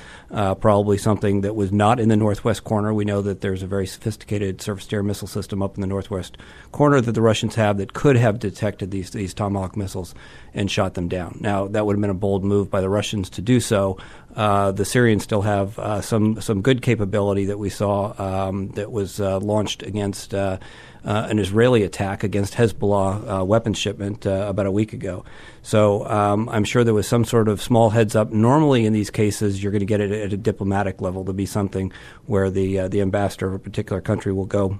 probably 0.59 0.97
something 0.97 1.41
that 1.41 1.55
was 1.55 1.71
not 1.71 1.99
in 1.99 2.09
the 2.09 2.15
northwest 2.15 2.63
corner. 2.63 2.92
We 2.93 3.05
know 3.05 3.21
that 3.21 3.41
there's 3.41 3.63
a 3.63 3.67
very 3.67 3.87
sophisticated 3.87 4.61
surface 4.61 4.87
to 4.87 4.97
air 4.97 5.03
missile 5.03 5.27
system 5.27 5.61
up 5.61 5.75
in 5.75 5.81
the 5.81 5.87
northwest 5.87 6.37
corner 6.71 7.01
that 7.01 7.11
the 7.11 7.21
Russians 7.21 7.55
have 7.55 7.77
that 7.77 7.93
could 7.93 8.15
have 8.15 8.39
detected 8.39 8.91
these, 8.91 9.11
these 9.11 9.33
Tomahawk 9.33 9.75
missiles 9.75 10.13
and 10.53 10.69
shot 10.69 10.93
them 10.93 11.07
down. 11.07 11.37
Now, 11.41 11.67
that 11.67 11.85
would 11.85 11.95
have 11.95 12.01
been 12.01 12.09
a 12.09 12.15
bold 12.15 12.43
move 12.43 12.69
by 12.69 12.81
the 12.81 12.89
Russians 12.89 13.29
to 13.31 13.41
do 13.41 13.59
so. 13.59 13.97
Uh, 14.35 14.71
the 14.71 14.85
Syrians 14.85 15.23
still 15.23 15.43
have 15.43 15.77
uh, 15.77 16.01
some, 16.01 16.41
some 16.41 16.61
good 16.61 16.81
capability 16.81 17.45
that 17.45 17.59
we 17.59 17.69
saw 17.69 18.13
um, 18.17 18.69
that 18.69 18.91
was 18.91 19.19
uh, 19.19 19.39
launched 19.39 19.83
against. 19.83 20.33
Uh, 20.33 20.57
uh, 21.05 21.27
an 21.29 21.37
Israeli 21.37 21.83
attack 21.83 22.23
against 22.23 22.53
Hezbollah 22.53 23.45
weapons 23.45 23.77
shipment 23.77 24.25
about 24.25 24.65
a 24.65 24.71
week 24.71 24.93
ago. 24.93 25.25
So 25.61 26.07
um, 26.07 26.47
I'm 26.47 26.63
sure 26.63 26.85
there 26.85 26.93
was 26.93 27.09
some 27.09 27.25
sort 27.25 27.49
of 27.49 27.61
small 27.61 27.89
heads 27.89 28.15
up. 28.15 28.31
Normally, 28.31 28.85
in 28.85 28.93
these 28.93 29.09
cases, 29.09 29.61
you're 29.61 29.73
going 29.73 29.81
to 29.81 29.85
get 29.85 29.99
it 29.99 30.13
at 30.13 30.31
a 30.31 30.37
diplomatic 30.37 31.01
level 31.01 31.25
to 31.25 31.33
be 31.33 31.45
something 31.45 31.91
where 32.25 32.49
the 32.49 32.87
the 32.87 33.01
ambassador 33.01 33.47
of 33.47 33.53
a 33.53 33.59
particular 33.59 34.01
country 34.01 34.31
will 34.31 34.45
go. 34.45 34.79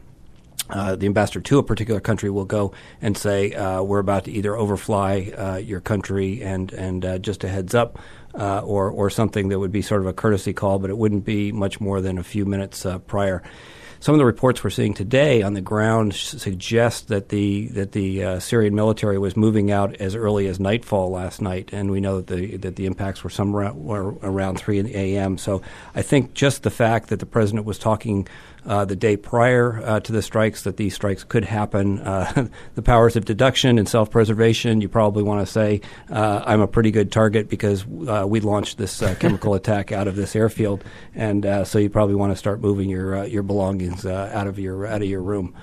Uh, 0.70 0.96
the 0.96 1.08
ambassador 1.08 1.42
to 1.42 1.60
a 1.60 1.64
particular 1.64 2.00
country 2.00 2.30
will 2.30 2.46
go 2.46 2.74
and 3.02 3.18
say, 3.18 3.52
uh, 3.52 3.82
"We're 3.82 4.00
about 4.00 4.24
to 4.24 4.32
either 4.32 4.58
overfly 4.58 5.34
uh, 5.38 5.58
your 5.58 5.82
country, 5.82 6.42
and 6.42 6.72
and 6.72 7.22
just 7.22 7.44
a 7.44 7.50
heads 7.50 7.76
up, 7.76 8.00
uh, 8.38 8.62
or 8.62 8.90
or 8.90 9.10
something 9.10 9.50
that 9.50 9.60
would 9.60 9.72
be 9.72 9.82
sort 9.82 10.02
of 10.02 10.08
a 10.08 10.14
courtesy 10.14 10.54
call, 10.54 10.80
but 10.80 10.90
it 10.90 10.98
wouldn't 10.98 11.26
be 11.26 11.52
much 11.52 11.80
more 11.80 12.02
than 12.02 12.18
a 12.18 12.24
few 12.24 12.46
minutes 12.46 12.86
prior." 13.08 13.44
some 14.04 14.14
of 14.14 14.20
the 14.20 14.26
reports 14.26 14.62
we're 14.62 14.70
seeing 14.70 14.94
today 14.94 15.44
on 15.44 15.54
the 15.54 15.62
ground 15.62 16.14
suggest 16.14 17.08
that 17.08 17.30
the 17.30 17.68
that 17.68 17.94
the 17.94 18.22
uh, 18.22 18.40
Syrian 18.42 18.76
military 18.76 19.18
was 19.18 19.38
moving 19.38 19.72
out 19.72 19.96
as 19.96 20.14
early 20.14 20.48
as 20.48 20.60
nightfall 20.60 21.10
last 21.10 21.42
night, 21.42 21.70
and 21.72 21.90
we 21.90 22.02
know 22.02 22.18
that 22.18 22.28
the 22.28 22.58
that 22.58 22.76
the 22.76 22.86
impacts 22.86 23.24
were 23.24 23.30
somewhere 23.30 23.72
were 23.72 24.16
around 24.16 24.58
3 24.58 24.92
a.m. 24.94 25.38
So 25.38 25.62
I 25.96 26.02
think 26.02 26.34
just 26.34 26.64
the 26.64 26.70
fact 26.70 27.08
that 27.10 27.22
the 27.22 27.26
president 27.26 27.66
was 27.66 27.80
talking 27.80 28.28
uh, 28.66 28.86
the 28.86 28.96
day 28.96 29.18
prior 29.18 29.82
uh, 29.84 30.00
to 30.02 30.12
the 30.12 30.22
strikes 30.22 30.64
that 30.64 30.78
these 30.78 30.94
strikes 30.94 31.24
could 31.24 31.46
happen. 31.46 32.00
Uh, 32.00 32.48
the 32.76 32.82
powers 32.82 33.16
of 33.16 33.26
deduction 33.26 33.78
and 33.78 33.88
self 33.88 34.10
preservation, 34.10 34.82
you 34.82 34.90
probably 34.90 35.24
want 35.24 35.46
to 35.46 35.52
say, 35.52 35.82
uh, 36.10 36.44
I'm 36.46 36.62
a 36.62 36.68
pretty 36.68 36.92
good 36.92 37.12
target 37.12 37.50
because 37.50 37.86
uh, 38.08 38.26
we 38.28 38.40
launched 38.40 38.78
this 38.78 39.02
uh, 39.02 39.16
chemical 39.16 39.54
attack 39.56 39.92
out 39.92 40.08
of 40.08 40.16
this 40.16 40.36
airfield. 40.36 40.84
And 41.16 41.68
so 41.68 41.80
you 41.80 41.90
probably 41.90 42.16
want 42.16 42.32
to 42.32 42.36
start 42.36 42.62
moving 42.62 42.90
your, 42.90 43.26
your 43.26 43.44
belongings 43.44 44.06
out, 44.06 44.48
of 44.48 44.60
your, 44.60 44.86
out 44.86 45.02
of 45.02 45.08
your 45.08 45.22
room. 45.22 45.56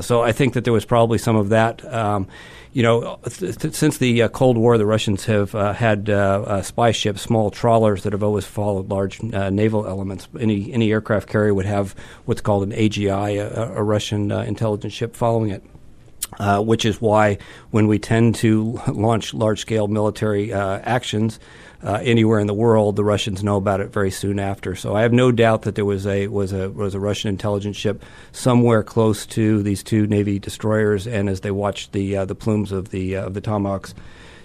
So 0.00 0.22
I 0.22 0.32
think 0.32 0.54
that 0.54 0.64
there 0.64 0.72
was 0.72 0.84
probably 0.84 1.18
some 1.18 1.36
of 1.36 1.50
that. 1.50 1.84
Um, 1.92 2.28
you 2.72 2.82
know, 2.82 3.18
th- 3.28 3.56
th- 3.58 3.74
since 3.74 3.98
the 3.98 4.22
uh, 4.22 4.28
Cold 4.28 4.56
War, 4.56 4.78
the 4.78 4.86
Russians 4.86 5.26
have 5.26 5.54
uh, 5.54 5.74
had 5.74 6.08
uh, 6.08 6.44
uh 6.46 6.62
spy 6.62 6.90
ships, 6.90 7.20
small 7.20 7.50
trawlers 7.50 8.02
that 8.04 8.12
have 8.12 8.22
always 8.22 8.46
followed 8.46 8.88
large 8.88 9.22
uh, 9.34 9.50
naval 9.50 9.86
elements. 9.86 10.28
Any 10.40 10.72
any 10.72 10.90
aircraft 10.90 11.28
carrier 11.28 11.52
would 11.52 11.66
have 11.66 11.94
what's 12.24 12.40
called 12.40 12.62
an 12.62 12.72
AGI, 12.72 13.38
a, 13.40 13.74
a 13.74 13.82
Russian 13.82 14.32
uh, 14.32 14.40
intelligence 14.42 14.94
ship 14.94 15.14
following 15.14 15.50
it. 15.50 15.62
which 16.64 16.86
is 16.86 16.98
why 17.00 17.36
when 17.72 17.88
we 17.88 17.98
tend 17.98 18.36
to 18.36 18.80
launch 18.88 19.34
large 19.34 19.60
scale 19.60 19.86
military 19.86 20.50
actions, 20.52 21.38
uh, 21.82 22.00
anywhere 22.02 22.38
in 22.38 22.46
the 22.46 22.54
world, 22.54 22.96
the 22.96 23.04
Russians 23.04 23.42
know 23.42 23.56
about 23.56 23.80
it 23.80 23.92
very 23.92 24.10
soon 24.10 24.38
after. 24.38 24.76
So 24.76 24.94
I 24.94 25.02
have 25.02 25.12
no 25.12 25.32
doubt 25.32 25.62
that 25.62 25.74
there 25.74 25.84
was 25.84 26.06
a 26.06 26.28
was 26.28 26.52
a 26.52 26.70
was 26.70 26.94
a 26.94 27.00
Russian 27.00 27.28
intelligence 27.28 27.76
ship 27.76 28.04
somewhere 28.30 28.82
close 28.82 29.26
to 29.26 29.62
these 29.62 29.82
two 29.82 30.06
Navy 30.06 30.38
destroyers, 30.38 31.06
and 31.06 31.28
as 31.28 31.40
they 31.40 31.50
watched 31.50 31.92
the 31.92 32.16
uh, 32.16 32.24
the 32.24 32.34
plumes 32.34 32.72
of 32.72 32.90
the 32.90 33.16
uh, 33.16 33.26
of 33.26 33.34
the 33.34 33.40
Tomahawks 33.40 33.94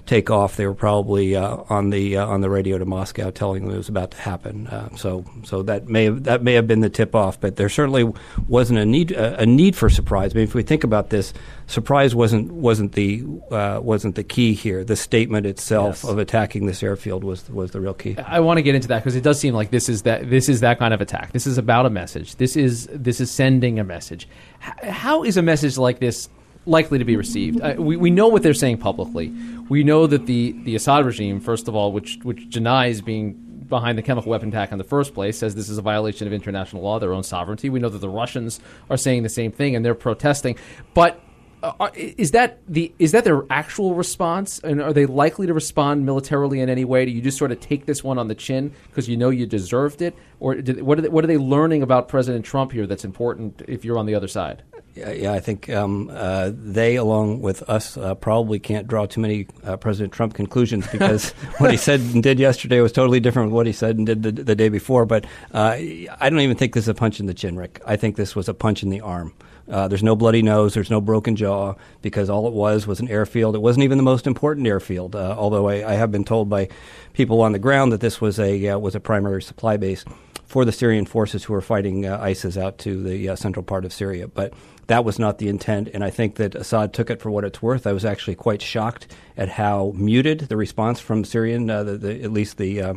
take 0.08 0.30
off, 0.32 0.56
they 0.56 0.66
were 0.66 0.74
probably 0.74 1.36
uh, 1.36 1.58
on 1.70 1.90
the 1.92 2.18
uh, 2.18 2.26
on 2.26 2.42
the 2.42 2.50
radio 2.50 2.78
to 2.78 2.86
Moscow 2.86 3.30
telling 3.30 3.66
them 3.66 3.74
it 3.74 3.78
was 3.78 3.90
about 3.90 4.12
to 4.12 4.18
happen. 4.18 4.68
Uh, 4.68 4.96
so 4.96 5.26
so 5.44 5.62
that 5.64 5.88
may 5.88 6.06
have, 6.06 6.24
that 6.24 6.42
may 6.42 6.54
have 6.54 6.68
been 6.68 6.80
the 6.80 6.90
tip 6.90 7.14
off, 7.14 7.40
but 7.40 7.58
there 7.58 7.70
certainly 7.70 8.12
wasn't 8.48 8.80
a 8.80 8.86
need 8.86 9.12
a, 9.12 9.42
a 9.42 9.46
need 9.46 9.76
for 9.76 9.90
surprise. 9.90 10.34
I 10.34 10.36
mean, 10.36 10.46
if 10.46 10.56
we 10.56 10.64
think 10.64 10.84
about 10.84 11.10
this, 11.10 11.34
surprise 11.68 12.16
wasn't 12.16 12.52
wasn't 12.52 12.94
the 12.94 13.24
uh, 13.52 13.80
wasn't 13.84 14.16
the 14.16 14.24
key 14.24 14.54
here. 14.54 14.84
The 14.84 14.96
statement 14.96 15.46
itself 15.46 16.02
yes. 16.04 16.12
of 16.12 16.18
attacking 16.18 16.66
this 16.66 16.82
airfield 16.82 17.24
was 17.24 17.50
was 17.50 17.72
the 17.72 17.82
real 17.82 17.94
key. 17.94 18.18
I 18.18 18.40
want 18.40 18.58
to 18.58 18.64
get 18.64 18.74
into 18.74 18.88
that 18.88 19.00
because 19.00 19.16
it 19.16 19.24
does 19.24 19.40
seem 19.40 19.54
like 19.54 19.70
this 19.70 19.90
is 19.90 20.04
that 20.04 20.30
this 20.30 20.50
is 20.50 20.62
that 20.62 20.80
kind 20.80 20.94
of 20.94 21.02
attack. 21.02 21.34
This 21.34 21.46
is 21.46 21.58
about 21.58 21.86
a 21.86 21.90
message. 21.90 22.38
This 22.38 22.56
is 22.56 22.88
this 22.92 23.20
is 23.20 23.30
sending 23.30 23.80
a 23.80 23.84
message. 23.84 24.28
H- 24.66 24.90
how 24.90 25.24
is 25.24 25.38
a 25.38 25.42
message 25.42 25.78
like 25.78 26.00
this 26.00 26.30
likely 26.67 27.00
to 27.00 27.05
be 27.05 27.15
received. 27.15 27.62
Uh, 27.62 27.75
we, 27.77 27.95
we 27.97 28.09
know 28.09 28.27
what 28.27 28.43
they're 28.43 28.53
saying 28.53 28.77
publicly. 28.77 29.33
We 29.69 29.83
know 29.83 30.07
that 30.07 30.25
the, 30.25 30.53
the 30.63 30.75
Assad 30.75 31.05
regime, 31.05 31.39
first 31.39 31.67
of 31.67 31.75
all, 31.75 31.91
which 31.91 32.19
which 32.24 32.50
denies 32.50 33.01
being 33.01 33.33
behind 33.67 33.97
the 33.97 34.01
chemical 34.01 34.29
weapon 34.29 34.50
attack 34.50 34.71
in 34.71 34.77
the 34.77 34.83
first 34.83 35.13
place, 35.13 35.38
says 35.38 35.55
this 35.55 35.69
is 35.69 35.77
a 35.77 35.81
violation 35.81 36.27
of 36.27 36.33
international 36.33 36.81
law, 36.81 37.00
their 37.00 37.13
own 37.13 37.24
sovereignty. 37.24 37.69
We 37.69 37.79
know 37.79 37.89
that 37.89 38.00
the 38.00 38.09
Russians 38.09 38.59
are 38.89 38.97
saying 38.97 39.24
the 39.24 39.29
same 39.29 39.51
thing 39.51 39.75
and 39.75 39.83
they're 39.83 39.95
protesting. 39.95 40.57
But 40.93 41.21
uh, 41.63 41.89
is 41.95 42.31
that 42.31 42.59
the 42.67 42.93
is 43.00 43.12
that 43.13 43.24
their 43.24 43.43
actual 43.50 43.95
response, 43.95 44.59
and 44.59 44.81
are 44.81 44.93
they 44.93 45.05
likely 45.05 45.47
to 45.47 45.53
respond 45.53 46.05
militarily 46.05 46.59
in 46.62 46.69
any 46.69 46.86
way? 46.86 47.03
Do 47.03 47.12
you 47.12 47.21
just 47.21 47.38
sort 47.38 47.51
of 47.51 47.59
take 47.59 47.86
this 47.86 48.03
one 48.03 48.19
on 48.19 48.27
the 48.27 48.36
chin 48.36 48.71
because 48.88 49.09
you 49.09 49.17
know 49.17 49.29
you 49.29 49.45
deserved 49.47 50.01
it, 50.01 50.15
or 50.39 50.55
did, 50.55 50.81
what 50.81 51.00
are 51.00 51.01
they, 51.01 51.09
what 51.09 51.24
are 51.24 51.27
they 51.27 51.38
learning 51.38 51.81
about 51.81 52.07
President 52.07 52.45
Trump 52.45 52.71
here 52.71 52.86
that's 52.86 53.03
important 53.03 53.63
if 53.67 53.83
you're 53.83 53.97
on 53.97 54.05
the 54.05 54.13
other 54.13 54.27
side? 54.27 54.62
Yeah, 54.98 55.34
I 55.34 55.39
think 55.39 55.70
um, 55.70 56.10
uh, 56.12 56.51
they, 56.54 56.96
along 56.96 57.42
with 57.42 57.62
us, 57.70 57.98
uh, 57.98 58.16
probably 58.16 58.60
can't 58.60 58.88
draw 58.88 59.06
too 59.06 59.22
many 59.22 59.48
uh, 59.63 59.77
President 59.77 60.13
Trump 60.13 60.34
conclusions 60.34 60.88
because 60.92 61.32
what 61.60 61.72
he 61.72 61.77
said 61.77 62.00
and 62.00 62.24
did 62.24 62.39
yesterday 62.39 62.82
was 62.82 62.92
totally 62.92 63.20
different 63.20 63.48
from 63.48 63.54
what 63.54 63.68
he 63.68 63.74
said 63.74 63.98
and 63.98 64.06
did 64.06 64.24
the, 64.24 64.32
the 64.32 64.56
day 64.56 64.70
before. 64.70 65.06
But 65.06 65.25
uh, 65.54 65.75
I 65.77 66.30
don't 66.30 66.39
even 66.39 66.58
think 66.58 66.74
this 66.74 66.86
is 66.86 66.89
a 66.89 66.94
punch 66.94 67.20
in 67.20 67.25
the 67.25 67.34
chin, 67.34 67.56
Rick. 67.56 67.82
I 67.86 67.96
think 67.96 68.16
this 68.16 68.36
was 68.36 68.50
a 68.50 68.54
punch 68.54 68.84
in 68.84 68.89
the 68.89 69.01
arm. 69.01 69.34
Uh, 69.70 69.88
there's 69.88 70.04
no 70.04 70.16
bloody 70.16 70.42
nose. 70.42 70.74
There's 70.74 70.89
no 70.89 71.01
broken 71.01 71.36
jaw 71.36 71.75
because 72.01 72.30
all 72.30 72.48
it 72.48 72.54
was 72.54 72.88
was 72.88 73.00
an 73.00 73.10
airfield. 73.10 73.56
It 73.56 73.62
wasn't 73.62 73.84
even 73.84 73.98
the 73.98 74.04
most 74.04 74.25
important 74.25 74.66
airfield, 74.66 75.16
uh, 75.16 75.36
although 75.38 75.68
I, 75.68 75.92
I, 75.92 75.94
have 75.96 76.10
been 76.10 76.24
told 76.24 76.50
by 76.50 76.70
people 77.12 77.42
on 77.42 77.51
the 77.51 77.60
ground 77.60 77.92
that 77.92 78.00
this 78.00 78.22
was 78.22 78.39
a 78.39 78.70
uh, 78.70 78.80
was 78.80 78.96
a 78.96 79.01
primary 79.01 79.42
supply 79.42 79.75
base 79.75 80.06
for 80.46 80.63
the 80.63 80.72
Syrian 80.72 81.06
forces 81.06 81.44
who 81.44 81.54
are 81.54 81.62
fighting 81.62 82.06
uh, 82.06 82.18
ISIS 82.22 82.58
out 82.58 82.77
to 82.80 83.04
the 83.04 83.30
uh, 83.30 83.36
central 83.36 83.63
part 83.63 83.84
of 83.84 83.92
Syria. 83.92 84.30
But 84.30 84.54
that 84.88 85.03
was 85.03 85.20
not 85.20 85.38
the 85.38 85.50
intent, 85.50 85.89
and 85.94 86.03
I 86.03 86.10
think 86.10 86.36
that 86.36 86.56
Assad 86.56 86.94
took 86.94 87.10
it 87.10 87.22
for 87.22 87.29
what 87.29 87.44
it's 87.44 87.62
worth. 87.62 87.86
I 87.86 87.94
was 87.94 88.06
actually 88.06 88.36
quite 88.36 88.62
shocked 88.62 89.08
at 89.36 89.50
how 89.50 89.91
muted 89.96 90.39
the 90.39 90.58
response 90.58 91.00
from 91.00 91.24
Syrian, 91.25 91.70
uh, 91.70 91.84
the, 91.84 91.98
the, 91.98 92.24
at 92.24 92.32
least 92.32 92.58
the 92.58 92.82
uh, 92.82 92.94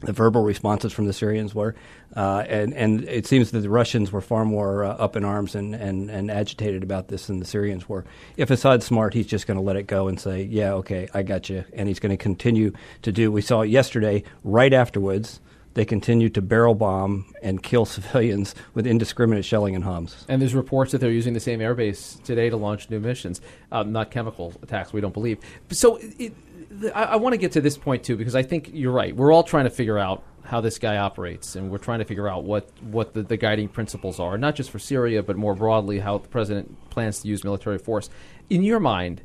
the 0.00 0.12
verbal 0.12 0.42
responses 0.42 0.92
from 0.92 1.06
the 1.06 1.12
Syrians 1.12 1.54
were, 1.54 1.74
uh, 2.14 2.44
and 2.48 2.74
and 2.74 3.04
it 3.04 3.26
seems 3.26 3.50
that 3.50 3.60
the 3.60 3.70
Russians 3.70 4.12
were 4.12 4.20
far 4.20 4.44
more 4.44 4.84
uh, 4.84 4.90
up 4.90 5.16
in 5.16 5.24
arms 5.24 5.54
and, 5.54 5.74
and, 5.74 6.10
and 6.10 6.30
agitated 6.30 6.82
about 6.82 7.08
this 7.08 7.26
than 7.26 7.40
the 7.40 7.46
Syrians 7.46 7.88
were. 7.88 8.04
If 8.36 8.50
Assad's 8.50 8.84
smart, 8.84 9.14
he's 9.14 9.26
just 9.26 9.46
going 9.46 9.56
to 9.56 9.62
let 9.62 9.76
it 9.76 9.86
go 9.86 10.08
and 10.08 10.20
say, 10.20 10.42
"Yeah, 10.42 10.74
okay, 10.74 11.08
I 11.14 11.22
got 11.22 11.48
you," 11.48 11.64
and 11.72 11.88
he's 11.88 11.98
going 11.98 12.10
to 12.10 12.22
continue 12.22 12.72
to 13.02 13.10
do. 13.10 13.32
We 13.32 13.40
saw 13.40 13.62
it 13.62 13.70
yesterday, 13.70 14.22
right 14.44 14.72
afterwards. 14.72 15.40
They 15.76 15.84
continue 15.84 16.30
to 16.30 16.40
barrel 16.40 16.74
bomb 16.74 17.34
and 17.42 17.62
kill 17.62 17.84
civilians 17.84 18.54
with 18.72 18.86
indiscriminate 18.86 19.44
shelling 19.44 19.74
and 19.74 19.84
Homs. 19.84 20.24
And 20.26 20.40
there's 20.40 20.54
reports 20.54 20.92
that 20.92 21.02
they're 21.02 21.10
using 21.10 21.34
the 21.34 21.40
same 21.40 21.60
airbase 21.60 22.22
today 22.24 22.48
to 22.48 22.56
launch 22.56 22.88
new 22.88 22.98
missions, 22.98 23.42
um, 23.70 23.92
not 23.92 24.10
chemical 24.10 24.54
attacks. 24.62 24.94
We 24.94 25.02
don't 25.02 25.12
believe. 25.12 25.38
So 25.72 25.98
it, 26.00 26.32
I, 26.94 27.02
I 27.02 27.16
want 27.16 27.34
to 27.34 27.36
get 27.36 27.52
to 27.52 27.60
this 27.60 27.76
point 27.76 28.04
too 28.04 28.16
because 28.16 28.34
I 28.34 28.42
think 28.42 28.70
you're 28.72 28.90
right. 28.90 29.14
We're 29.14 29.30
all 29.30 29.42
trying 29.42 29.64
to 29.64 29.70
figure 29.70 29.98
out 29.98 30.24
how 30.44 30.62
this 30.62 30.78
guy 30.78 30.96
operates, 30.96 31.56
and 31.56 31.70
we're 31.70 31.76
trying 31.76 31.98
to 31.98 32.06
figure 32.06 32.26
out 32.26 32.44
what 32.44 32.70
what 32.80 33.12
the, 33.12 33.22
the 33.22 33.36
guiding 33.36 33.68
principles 33.68 34.18
are, 34.18 34.38
not 34.38 34.54
just 34.54 34.70
for 34.70 34.78
Syria, 34.78 35.22
but 35.22 35.36
more 35.36 35.54
broadly 35.54 35.98
how 35.98 36.16
the 36.16 36.28
president 36.28 36.88
plans 36.88 37.20
to 37.20 37.28
use 37.28 37.44
military 37.44 37.76
force. 37.76 38.08
In 38.48 38.62
your 38.62 38.80
mind, 38.80 39.20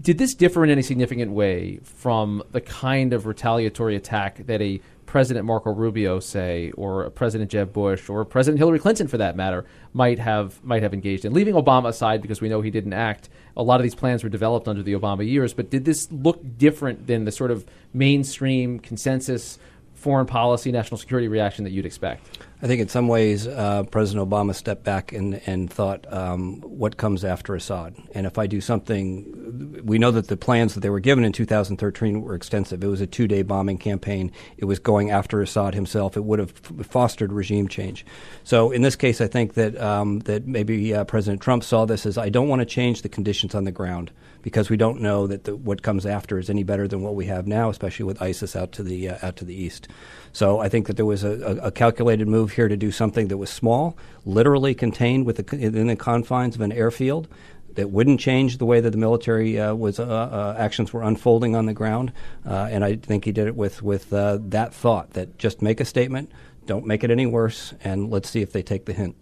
did 0.00 0.16
this 0.16 0.34
differ 0.34 0.64
in 0.64 0.70
any 0.70 0.80
significant 0.80 1.32
way 1.32 1.80
from 1.84 2.42
the 2.52 2.62
kind 2.62 3.12
of 3.12 3.26
retaliatory 3.26 3.96
attack 3.96 4.46
that 4.46 4.62
a 4.62 4.80
President 5.12 5.44
Marco 5.44 5.70
Rubio, 5.70 6.20
say, 6.20 6.70
or 6.70 7.10
President 7.10 7.50
Jeb 7.50 7.70
Bush, 7.70 8.08
or 8.08 8.24
President 8.24 8.58
Hillary 8.58 8.78
Clinton, 8.78 9.08
for 9.08 9.18
that 9.18 9.36
matter, 9.36 9.66
might 9.92 10.18
have 10.18 10.64
might 10.64 10.82
have 10.82 10.94
engaged 10.94 11.26
in. 11.26 11.34
Leaving 11.34 11.54
Obama 11.54 11.90
aside, 11.90 12.22
because 12.22 12.40
we 12.40 12.48
know 12.48 12.62
he 12.62 12.70
didn't 12.70 12.94
act. 12.94 13.28
A 13.54 13.62
lot 13.62 13.78
of 13.78 13.82
these 13.82 13.94
plans 13.94 14.24
were 14.24 14.30
developed 14.30 14.68
under 14.68 14.82
the 14.82 14.94
Obama 14.94 15.28
years, 15.28 15.52
but 15.52 15.68
did 15.68 15.84
this 15.84 16.10
look 16.10 16.40
different 16.56 17.08
than 17.08 17.26
the 17.26 17.30
sort 17.30 17.50
of 17.50 17.66
mainstream 17.92 18.78
consensus 18.78 19.58
foreign 19.92 20.24
policy, 20.24 20.72
national 20.72 20.96
security 20.96 21.28
reaction 21.28 21.64
that 21.64 21.72
you'd 21.72 21.84
expect? 21.84 22.38
I 22.62 22.68
think 22.68 22.80
in 22.80 22.88
some 22.88 23.08
ways, 23.08 23.48
uh, 23.48 23.82
President 23.90 24.30
Obama 24.30 24.54
stepped 24.54 24.84
back 24.84 25.12
and, 25.12 25.40
and 25.46 25.68
thought, 25.68 26.10
um, 26.12 26.60
what 26.60 26.96
comes 26.96 27.24
after 27.24 27.56
Assad? 27.56 27.96
And 28.14 28.24
if 28.24 28.38
I 28.38 28.46
do 28.46 28.60
something, 28.60 29.82
we 29.84 29.98
know 29.98 30.12
that 30.12 30.28
the 30.28 30.36
plans 30.36 30.74
that 30.74 30.80
they 30.80 30.90
were 30.90 31.00
given 31.00 31.24
in 31.24 31.32
2013 31.32 32.22
were 32.22 32.36
extensive. 32.36 32.84
It 32.84 32.86
was 32.86 33.00
a 33.00 33.06
two 33.08 33.26
day 33.26 33.42
bombing 33.42 33.78
campaign, 33.78 34.30
it 34.56 34.66
was 34.66 34.78
going 34.78 35.10
after 35.10 35.42
Assad 35.42 35.74
himself. 35.74 36.16
It 36.16 36.22
would 36.22 36.38
have 36.38 36.52
fostered 36.52 37.32
regime 37.32 37.66
change. 37.66 38.06
So 38.44 38.70
in 38.70 38.82
this 38.82 38.94
case, 38.94 39.20
I 39.20 39.26
think 39.26 39.54
that, 39.54 39.76
um, 39.80 40.20
that 40.20 40.46
maybe 40.46 40.94
uh, 40.94 41.02
President 41.02 41.42
Trump 41.42 41.64
saw 41.64 41.84
this 41.84 42.06
as 42.06 42.16
I 42.16 42.28
don't 42.28 42.46
want 42.46 42.60
to 42.60 42.66
change 42.66 43.02
the 43.02 43.08
conditions 43.08 43.56
on 43.56 43.64
the 43.64 43.72
ground 43.72 44.12
because 44.42 44.68
we 44.68 44.76
don't 44.76 45.00
know 45.00 45.26
that 45.26 45.44
the, 45.44 45.56
what 45.56 45.82
comes 45.82 46.04
after 46.04 46.38
is 46.38 46.50
any 46.50 46.64
better 46.64 46.86
than 46.86 47.00
what 47.00 47.14
we 47.14 47.26
have 47.26 47.46
now, 47.46 47.70
especially 47.70 48.04
with 48.04 48.20
ISIS 48.20 48.54
out 48.54 48.72
to 48.72 48.82
the 48.82 49.08
uh, 49.08 49.18
out 49.22 49.36
to 49.36 49.44
the 49.44 49.54
east. 49.54 49.88
So 50.32 50.60
I 50.60 50.68
think 50.68 50.86
that 50.88 50.96
there 50.96 51.06
was 51.06 51.24
a, 51.24 51.60
a, 51.62 51.70
calculated 51.70 52.26
move 52.52 52.56
here 52.56 52.68
to 52.68 52.76
do 52.76 52.90
something 52.90 53.28
that 53.28 53.38
was 53.38 53.50
small, 53.50 53.96
literally 54.24 54.74
contained 54.74 55.26
within 55.26 55.86
the 55.86 55.96
confines 55.96 56.54
of 56.54 56.60
an 56.60 56.72
airfield. 56.72 57.28
That 57.74 57.90
wouldn't 57.90 58.20
change 58.20 58.58
the 58.58 58.66
way 58.66 58.80
that 58.80 58.90
the 58.90 58.98
military 58.98 59.58
uh, 59.58 59.74
was 59.74 59.98
uh, 59.98 60.04
uh, 60.04 60.56
actions 60.58 60.92
were 60.92 61.02
unfolding 61.02 61.56
on 61.56 61.64
the 61.64 61.72
ground, 61.72 62.12
uh, 62.44 62.68
and 62.70 62.84
I 62.84 62.96
think 62.96 63.24
he 63.24 63.32
did 63.32 63.46
it 63.46 63.56
with 63.56 63.82
with 63.82 64.12
uh, 64.12 64.38
that 64.50 64.74
thought 64.74 65.14
that 65.14 65.38
just 65.38 65.62
make 65.62 65.80
a 65.80 65.86
statement, 65.86 66.30
don't 66.66 66.84
make 66.84 67.02
it 67.02 67.10
any 67.10 67.24
worse, 67.24 67.72
and 67.82 68.10
let's 68.10 68.28
see 68.28 68.42
if 68.42 68.52
they 68.52 68.62
take 68.62 68.84
the 68.84 68.92
hint. 68.92 69.16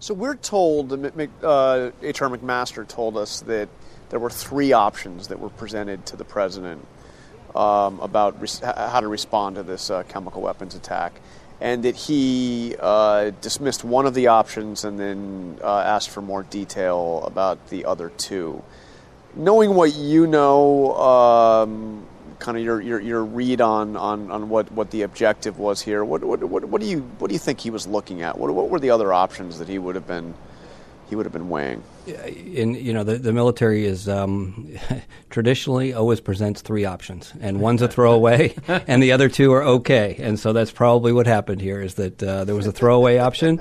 So 0.00 0.14
we're 0.14 0.34
told, 0.34 0.92
uh, 0.92 1.90
H.R. 2.02 2.28
McMaster 2.28 2.86
told 2.86 3.16
us 3.16 3.42
that 3.42 3.68
there 4.10 4.18
were 4.18 4.30
three 4.30 4.72
options 4.72 5.28
that 5.28 5.38
were 5.38 5.48
presented 5.48 6.06
to 6.06 6.16
the 6.16 6.24
president 6.24 6.84
um, 7.54 8.00
about 8.00 8.40
res- 8.40 8.58
how 8.58 9.00
to 9.00 9.08
respond 9.08 9.56
to 9.56 9.62
this 9.62 9.90
uh, 9.90 10.02
chemical 10.08 10.42
weapons 10.42 10.74
attack, 10.74 11.20
and 11.60 11.82
that 11.84 11.96
he 11.96 12.76
uh, 12.78 13.30
dismissed 13.40 13.84
one 13.84 14.06
of 14.06 14.14
the 14.14 14.26
options 14.26 14.84
and 14.84 14.98
then 14.98 15.58
uh, 15.62 15.78
asked 15.78 16.10
for 16.10 16.20
more 16.20 16.42
detail 16.42 17.22
about 17.26 17.68
the 17.68 17.84
other 17.86 18.10
two. 18.10 18.62
Knowing 19.34 19.74
what 19.74 19.94
you 19.94 20.26
know, 20.26 20.94
um, 20.96 22.06
kind 22.38 22.58
of 22.58 22.64
your, 22.64 22.80
your, 22.80 23.00
your 23.00 23.24
read 23.24 23.60
on, 23.60 23.96
on, 23.96 24.30
on 24.30 24.48
what, 24.48 24.70
what 24.72 24.90
the 24.90 25.02
objective 25.02 25.58
was 25.58 25.80
here, 25.80 26.04
what, 26.04 26.22
what, 26.22 26.42
what, 26.44 26.64
what, 26.64 26.80
do 26.80 26.86
you, 26.86 27.00
what 27.18 27.28
do 27.28 27.34
you 27.34 27.38
think 27.38 27.60
he 27.60 27.70
was 27.70 27.86
looking 27.86 28.22
at? 28.22 28.38
What, 28.38 28.52
what 28.54 28.68
were 28.68 28.80
the 28.80 28.90
other 28.90 29.12
options 29.12 29.58
that 29.58 29.68
he 29.68 29.78
would 29.78 29.94
have 29.94 30.06
been, 30.06 30.34
he 31.08 31.16
would 31.16 31.26
have 31.26 31.32
been 31.32 31.48
weighing? 31.48 31.82
In 32.06 32.74
you 32.74 32.92
know 32.92 33.04
the, 33.04 33.16
the 33.16 33.32
military 33.32 33.84
is 33.84 34.08
um, 34.08 34.68
traditionally 35.30 35.92
always 35.92 36.20
presents 36.20 36.60
three 36.60 36.84
options 36.84 37.32
and 37.40 37.60
one's 37.60 37.82
a 37.82 37.88
throwaway 37.88 38.54
and 38.68 39.02
the 39.02 39.12
other 39.12 39.28
two 39.28 39.52
are 39.52 39.62
okay. 39.62 40.16
And 40.18 40.38
so 40.38 40.52
that's 40.52 40.70
probably 40.70 41.12
what 41.12 41.26
happened 41.26 41.60
here 41.60 41.80
is 41.80 41.94
that 41.94 42.22
uh, 42.22 42.44
there 42.44 42.54
was 42.54 42.66
a 42.66 42.72
throwaway 42.72 43.18
option 43.18 43.60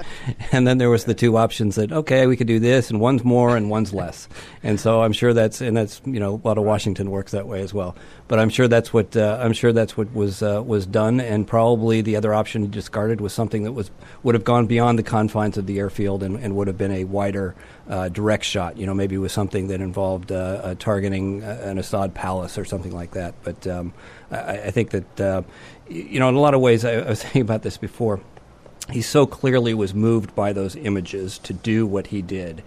and 0.52 0.68
then 0.68 0.78
there 0.78 0.90
was 0.90 1.06
the 1.06 1.14
two 1.14 1.38
options 1.38 1.76
that 1.76 1.92
okay 1.92 2.28
we 2.28 2.38
could 2.38 2.48
do 2.48 2.60
this 2.60 2.90
and 2.90 3.00
one's 3.00 3.24
more 3.24 3.58
and 3.58 3.70
one's 3.70 3.94
less. 3.94 4.28
And 4.64 4.80
so 4.80 5.02
I'm 5.02 5.14
sure 5.14 5.34
that's 5.34 5.62
and 5.62 5.76
that's 5.76 6.02
you 6.06 6.20
know 6.20 6.42
a 6.44 6.48
lot 6.48 6.58
of 6.58 6.64
Washington 6.64 7.12
works 7.12 7.32
that 7.32 7.48
way 7.48 7.62
as 7.62 7.74
well. 7.74 7.96
But 8.28 8.40
I'm 8.40 8.50
sure 8.50 8.68
that's 8.68 8.94
what 8.94 9.16
uh, 9.18 9.40
I'm 9.42 9.54
sure 9.54 9.74
that's 9.74 9.98
what 9.98 10.14
was 10.14 10.42
uh, 10.42 10.64
was 10.66 10.86
done 10.86 11.20
and 11.20 11.48
probably 11.48 12.02
the 12.02 12.16
other 12.16 12.34
option 12.34 12.70
discarded 12.70 13.22
was 13.22 13.34
something 13.34 13.64
that 13.64 13.74
was 13.74 13.92
would 14.24 14.36
have 14.36 14.44
gone 14.44 14.68
beyond 14.68 15.00
the 15.00 15.04
confines 15.04 15.58
of 15.58 15.66
the 15.66 15.80
airfield 15.80 16.24
and, 16.24 16.38
and 16.38 16.56
would 16.56 16.68
have 16.68 16.78
been 16.78 16.92
a 16.92 17.04
wider 17.04 17.56
uh, 17.90 18.10
direct 18.36 18.46
shot. 18.46 18.78
You 18.78 18.86
know, 18.86 18.94
maybe 18.94 19.16
it 19.16 19.20
was 19.20 19.32
something 19.32 19.68
that 19.68 19.82
involved 19.82 20.32
uh, 20.32 20.36
uh, 20.36 20.76
targeting 20.78 21.42
an 21.44 21.78
Assad 21.78 22.14
palace 22.14 22.58
or 22.58 22.66
something 22.66 22.92
like 22.92 23.12
that. 23.12 23.34
But 23.44 23.66
um, 23.68 23.94
I, 24.30 24.68
I, 24.68 24.72
think 24.72 24.90
that, 24.92 25.22
uh, 25.22 25.42
you 25.88 26.20
know, 26.20 26.28
in 26.28 26.36
a 26.36 26.40
lot 26.40 26.54
of 26.54 26.62
ways, 26.62 26.84
I, 26.84 26.94
I 26.94 27.10
was 27.10 27.22
thinking 27.24 27.42
about 27.42 27.62
this 27.62 27.78
before. 27.78 28.20
He 28.92 29.02
so 29.02 29.26
clearly 29.26 29.74
was 29.74 29.94
moved 29.94 30.36
by 30.36 30.54
those 30.54 30.76
images 30.76 31.40
to 31.40 31.54
do 31.54 31.88
what 31.88 32.08
he 32.08 32.22
did. 32.22 32.62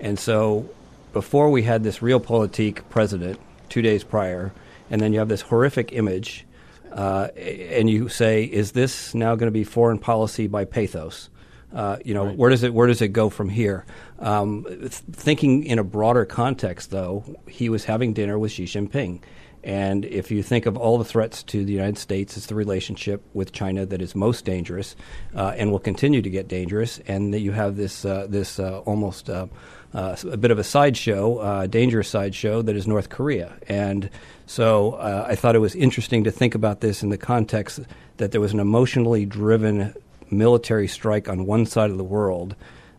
And 0.00 0.18
so 0.18 0.68
before 1.12 1.50
we 1.50 1.62
had 1.62 1.84
this 1.84 1.98
realpolitik 1.98 2.80
president 2.88 3.38
two 3.68 3.82
days 3.82 4.02
prior, 4.02 4.52
and 4.90 5.00
then 5.00 5.12
you 5.12 5.18
have 5.18 5.28
this 5.28 5.42
horrific 5.42 5.92
image, 5.92 6.46
uh, 6.92 7.28
and 7.36 7.88
you 7.88 8.08
say, 8.08 8.44
is 8.44 8.72
this 8.72 9.14
now 9.14 9.36
going 9.36 9.46
to 9.46 9.52
be 9.52 9.64
foreign 9.64 9.98
policy 9.98 10.48
by 10.48 10.64
pathos? 10.64 11.28
Uh, 11.72 11.98
you 12.04 12.14
know, 12.14 12.26
right. 12.26 12.36
where 12.36 12.50
does 12.50 12.62
it 12.62 12.74
where 12.74 12.86
does 12.86 13.00
it 13.00 13.08
go 13.08 13.30
from 13.30 13.48
here? 13.48 13.84
Um, 14.18 14.64
th- 14.68 14.90
thinking 14.90 15.64
in 15.64 15.78
a 15.78 15.84
broader 15.84 16.24
context, 16.24 16.90
though, 16.90 17.24
he 17.48 17.68
was 17.68 17.84
having 17.84 18.12
dinner 18.12 18.38
with 18.38 18.52
Xi 18.52 18.64
Jinping. 18.64 19.20
And 19.62 20.06
if 20.06 20.30
you 20.30 20.42
think 20.42 20.64
of 20.64 20.76
all 20.76 20.96
the 20.96 21.04
threats 21.04 21.42
to 21.44 21.64
the 21.64 21.72
United 21.72 21.98
States, 21.98 22.36
it's 22.36 22.46
the 22.46 22.54
relationship 22.54 23.22
with 23.34 23.52
China 23.52 23.84
that 23.86 24.00
is 24.00 24.14
most 24.14 24.44
dangerous 24.44 24.96
uh, 25.34 25.52
and 25.56 25.70
will 25.70 25.78
continue 25.78 26.22
to 26.22 26.30
get 26.30 26.48
dangerous. 26.48 26.98
And 27.06 27.34
that 27.34 27.40
you 27.40 27.52
have 27.52 27.76
this 27.76 28.04
uh, 28.04 28.26
this 28.28 28.58
uh, 28.58 28.78
almost 28.80 29.28
uh, 29.28 29.48
uh, 29.92 30.16
a 30.30 30.36
bit 30.36 30.50
of 30.50 30.58
a 30.58 30.64
sideshow, 30.64 31.38
uh, 31.38 31.66
dangerous 31.66 32.08
sideshow 32.08 32.62
that 32.62 32.74
is 32.74 32.86
North 32.86 33.10
Korea. 33.10 33.58
And 33.68 34.08
so 34.46 34.96
I 34.98 35.36
thought 35.36 35.54
it 35.54 35.60
was 35.60 35.76
interesting 35.76 36.24
to 36.24 36.30
think 36.30 36.56
about 36.56 36.80
this 36.80 37.02
in 37.02 37.10
the 37.10 37.18
context 37.18 37.80
that 38.16 38.32
there 38.32 38.40
was 38.40 38.52
an 38.52 38.60
emotionally 38.60 39.24
driven 39.24 39.94
military 40.30 40.88
strike 40.88 41.28
on 41.28 41.46
one 41.46 41.66
side 41.66 41.90
of 41.90 41.98
the 41.98 42.04
world 42.04 42.54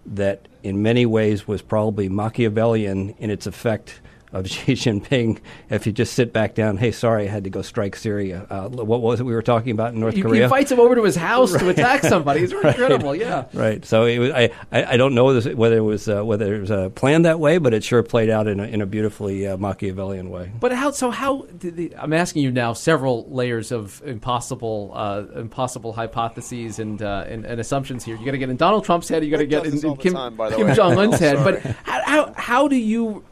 that 0.06 0.48
in 0.63 0.82
many 0.82 1.06
ways 1.06 1.48
was 1.48 1.62
probably 1.62 2.10
Machiavellian 2.10 3.15
in 3.17 3.30
its 3.30 3.48
effect 3.48 4.02
of 4.34 4.48
Xi 4.50 4.74
Jinping 4.74 5.39
if 5.70 5.86
you 5.86 5.91
just 5.91 6.13
sit 6.13 6.34
back 6.34 6.56
down. 6.56 6.78
Hey, 6.78 6.91
sorry, 6.91 7.28
I 7.28 7.32
had 7.32 7.44
to 7.44 7.50
go 7.50 7.62
strike 7.62 7.96
Syria. 7.96 8.48
Uh, 8.50 8.70
what 8.70 9.02
was 9.02 9.20
it 9.20 9.24
we 9.24 9.34
were 9.34 9.41
talking 9.41 9.72
about 9.72 9.94
in 9.94 10.00
North 10.00 10.15
he, 10.15 10.22
Korea? 10.22 10.36
He 10.36 10.44
invites 10.44 10.72
him 10.72 10.80
over 10.80 10.96
to 10.96 11.04
his 11.04 11.15
house 11.15 11.52
right. 11.54 11.62
to 11.62 11.70
attack 11.70 12.02
somebody. 12.04 12.41
It's 12.41 12.54
right. 12.63 12.65
incredible. 12.65 13.15
Yeah, 13.15 13.46
right. 13.54 13.84
So 13.86 14.06
it 14.06 14.20
was, 14.20 14.32
I, 14.32 14.50
I, 14.72 14.94
I 14.94 14.98
don't 14.98 15.13
know 15.13 15.26
whether 15.26 15.78
it 15.78 15.82
was 15.82 16.08
uh, 16.08 16.24
whether 16.24 16.56
it 16.56 16.60
was 16.60 16.72
uh, 16.72 16.89
planned 16.89 17.26
that 17.26 17.39
way, 17.39 17.58
but 17.58 17.74
it 17.74 17.84
sure 17.84 18.04
played 18.04 18.30
out 18.30 18.48
in 18.48 18.60
a, 18.60 18.63
in 18.63 18.82
a 18.82 18.86
beautifully 18.86 19.48
uh, 19.48 19.58
Machiavellian 19.58 20.30
way. 20.30 20.52
But 20.60 20.72
how? 20.72 20.91
So 20.91 21.12
how? 21.12 21.46
The, 21.60 21.96
I'm 21.98 22.13
asking 22.13 22.44
you 22.44 22.52
now 22.52 22.74
several 22.74 23.30
layers 23.30 23.72
of 23.72 24.02
impossible 24.06 24.91
uh, 24.94 25.24
impossible 25.36 25.94
hypotheses 25.94 26.80
and, 26.80 27.02
uh, 27.02 27.26
and, 27.28 27.46
and 27.46 27.60
assumptions 27.60 28.04
here. 28.04 28.15
You 28.15 28.26
got 28.26 28.32
to 28.32 28.38
get 28.38 28.50
in 28.50 28.58
Donald 28.58 28.86
Trump's 28.86 29.10
head. 29.10 29.24
You 29.24 29.32
got 29.32 29.38
to 29.38 29.46
get 29.46 29.65
in, 29.65 29.74
in 29.74 29.98
Kim, 29.98 30.13
Kim 30.38 30.74
Jong 30.74 30.98
Un's 30.98 31.20
head. 31.20 31.44
But 31.44 31.62
how, 31.62 32.02
how 32.04 32.34
how 32.34 32.67
do 32.67 32.76
you 32.76 33.24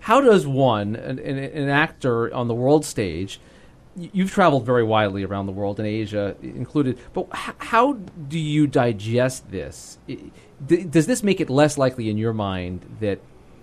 how 0.00 0.20
does 0.20 0.46
one, 0.46 0.96
an, 0.96 1.18
an, 1.18 1.68
actor 1.68 2.32
on 2.34 2.48
the 2.48 2.54
world 2.54 2.84
stage, 2.84 3.40
you've 3.96 4.30
traveled 4.30 4.66
very 4.66 4.84
widely 4.84 5.24
around 5.24 5.46
the 5.46 5.52
world 5.52 5.78
and 5.78 5.86
Asia 5.86 6.36
included, 6.42 6.98
but 7.12 7.26
how 7.32 7.94
do 8.28 8.38
you 8.38 8.66
digest 8.66 9.50
this? 9.50 9.98
Does 10.66 11.06
this 11.06 11.22
make 11.22 11.40
it 11.40 11.50
less 11.50 11.78
likely 11.78 12.10
in 12.10 12.18
your 12.18 12.32
mind 12.32 12.96
that 13.00 13.20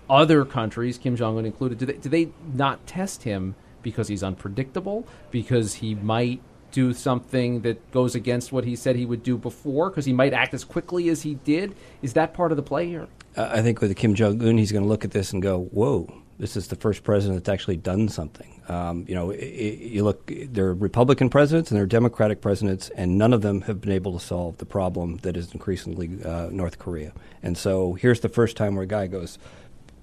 other 0.08 0.44
countries, 0.44 0.98
Kim 0.98 1.16
Jong 1.16 1.38
Un 1.38 1.46
included, 1.46 1.78
do 1.78 1.86
they, 1.86 1.94
do 1.94 2.08
they 2.08 2.28
not 2.52 2.86
test 2.86 3.22
him 3.22 3.54
because 3.82 4.08
he's 4.08 4.22
unpredictable, 4.22 5.06
because 5.30 5.74
he 5.74 5.94
might 5.94 6.40
do 6.74 6.92
something 6.92 7.60
that 7.60 7.78
goes 7.92 8.14
against 8.14 8.52
what 8.52 8.64
he 8.64 8.74
said 8.74 8.96
he 8.96 9.06
would 9.06 9.22
do 9.22 9.38
before, 9.38 9.88
because 9.90 10.04
he 10.04 10.12
might 10.12 10.32
act 10.32 10.52
as 10.52 10.64
quickly 10.64 11.08
as 11.08 11.22
he 11.22 11.34
did? 11.44 11.74
Is 12.02 12.12
that 12.14 12.34
part 12.34 12.50
of 12.50 12.56
the 12.56 12.62
play 12.62 12.86
here? 12.86 13.06
I 13.36 13.62
think 13.62 13.80
with 13.80 13.94
Kim 13.96 14.14
Jong 14.14 14.42
Un, 14.42 14.58
he's 14.58 14.72
going 14.72 14.84
to 14.84 14.88
look 14.88 15.04
at 15.04 15.12
this 15.12 15.32
and 15.32 15.40
go, 15.40 15.68
"Whoa, 15.72 16.12
this 16.38 16.56
is 16.56 16.68
the 16.68 16.76
first 16.76 17.04
president 17.04 17.38
that's 17.38 17.52
actually 17.52 17.76
done 17.76 18.08
something." 18.08 18.50
Um, 18.68 19.04
you 19.08 19.14
know, 19.14 19.30
it, 19.30 19.38
it, 19.38 19.78
you 19.94 20.04
look, 20.04 20.30
there 20.48 20.66
are 20.66 20.74
Republican 20.74 21.28
presidents 21.28 21.70
and 21.70 21.76
there 21.76 21.84
are 21.84 21.86
Democratic 21.86 22.40
presidents, 22.40 22.90
and 22.96 23.18
none 23.18 23.32
of 23.32 23.42
them 23.42 23.62
have 23.62 23.80
been 23.80 23.92
able 23.92 24.12
to 24.18 24.24
solve 24.24 24.58
the 24.58 24.66
problem 24.66 25.18
that 25.18 25.36
is 25.36 25.52
increasingly 25.52 26.08
uh, 26.24 26.48
North 26.50 26.78
Korea. 26.78 27.12
And 27.42 27.58
so 27.58 27.94
here's 27.94 28.20
the 28.20 28.28
first 28.28 28.56
time 28.56 28.74
where 28.74 28.84
a 28.84 28.86
guy 28.98 29.06
goes, 29.06 29.38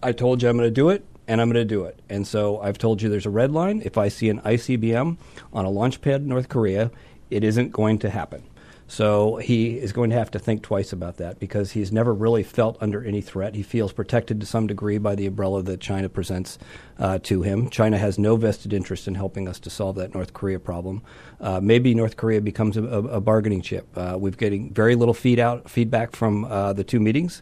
"I 0.03 0.11
told 0.11 0.41
you 0.41 0.49
I'm 0.49 0.57
going 0.57 0.67
to 0.67 0.71
do 0.71 0.89
it." 0.89 1.03
And 1.31 1.39
I'm 1.39 1.47
going 1.47 1.65
to 1.65 1.75
do 1.75 1.85
it. 1.85 1.97
And 2.09 2.27
so 2.27 2.59
I've 2.59 2.77
told 2.77 3.01
you 3.01 3.07
there's 3.07 3.25
a 3.25 3.29
red 3.29 3.53
line. 3.53 3.81
If 3.85 3.97
I 3.97 4.09
see 4.09 4.27
an 4.27 4.41
ICBM 4.41 5.15
on 5.53 5.63
a 5.63 5.69
launch 5.69 6.01
pad 6.01 6.19
in 6.19 6.27
North 6.27 6.49
Korea, 6.49 6.91
it 7.29 7.45
isn't 7.45 7.71
going 7.71 7.99
to 7.99 8.09
happen. 8.09 8.43
So 8.89 9.37
he 9.37 9.77
is 9.77 9.93
going 9.93 10.09
to 10.09 10.17
have 10.17 10.31
to 10.31 10.39
think 10.39 10.61
twice 10.61 10.91
about 10.91 11.15
that 11.15 11.39
because 11.39 11.71
he's 11.71 11.89
never 11.89 12.13
really 12.13 12.43
felt 12.43 12.75
under 12.81 13.01
any 13.01 13.21
threat. 13.21 13.55
He 13.55 13.63
feels 13.63 13.93
protected 13.93 14.41
to 14.41 14.45
some 14.45 14.67
degree 14.67 14.97
by 14.97 15.15
the 15.15 15.25
umbrella 15.25 15.63
that 15.63 15.79
China 15.79 16.09
presents 16.09 16.59
uh, 16.99 17.19
to 17.19 17.43
him. 17.43 17.69
China 17.69 17.97
has 17.97 18.19
no 18.19 18.35
vested 18.35 18.73
interest 18.73 19.07
in 19.07 19.15
helping 19.15 19.47
us 19.47 19.57
to 19.61 19.69
solve 19.69 19.95
that 19.95 20.13
North 20.13 20.33
Korea 20.33 20.59
problem. 20.59 21.01
Uh, 21.39 21.61
maybe 21.61 21.95
North 21.95 22.17
Korea 22.17 22.41
becomes 22.41 22.75
a, 22.75 22.83
a 22.83 23.21
bargaining 23.21 23.61
chip. 23.61 23.87
Uh, 23.95 24.17
we're 24.19 24.31
getting 24.31 24.73
very 24.73 24.95
little 24.95 25.13
feed 25.13 25.39
out, 25.39 25.69
feedback 25.69 26.13
from 26.13 26.43
uh, 26.43 26.73
the 26.73 26.83
two 26.83 26.99
meetings. 26.99 27.41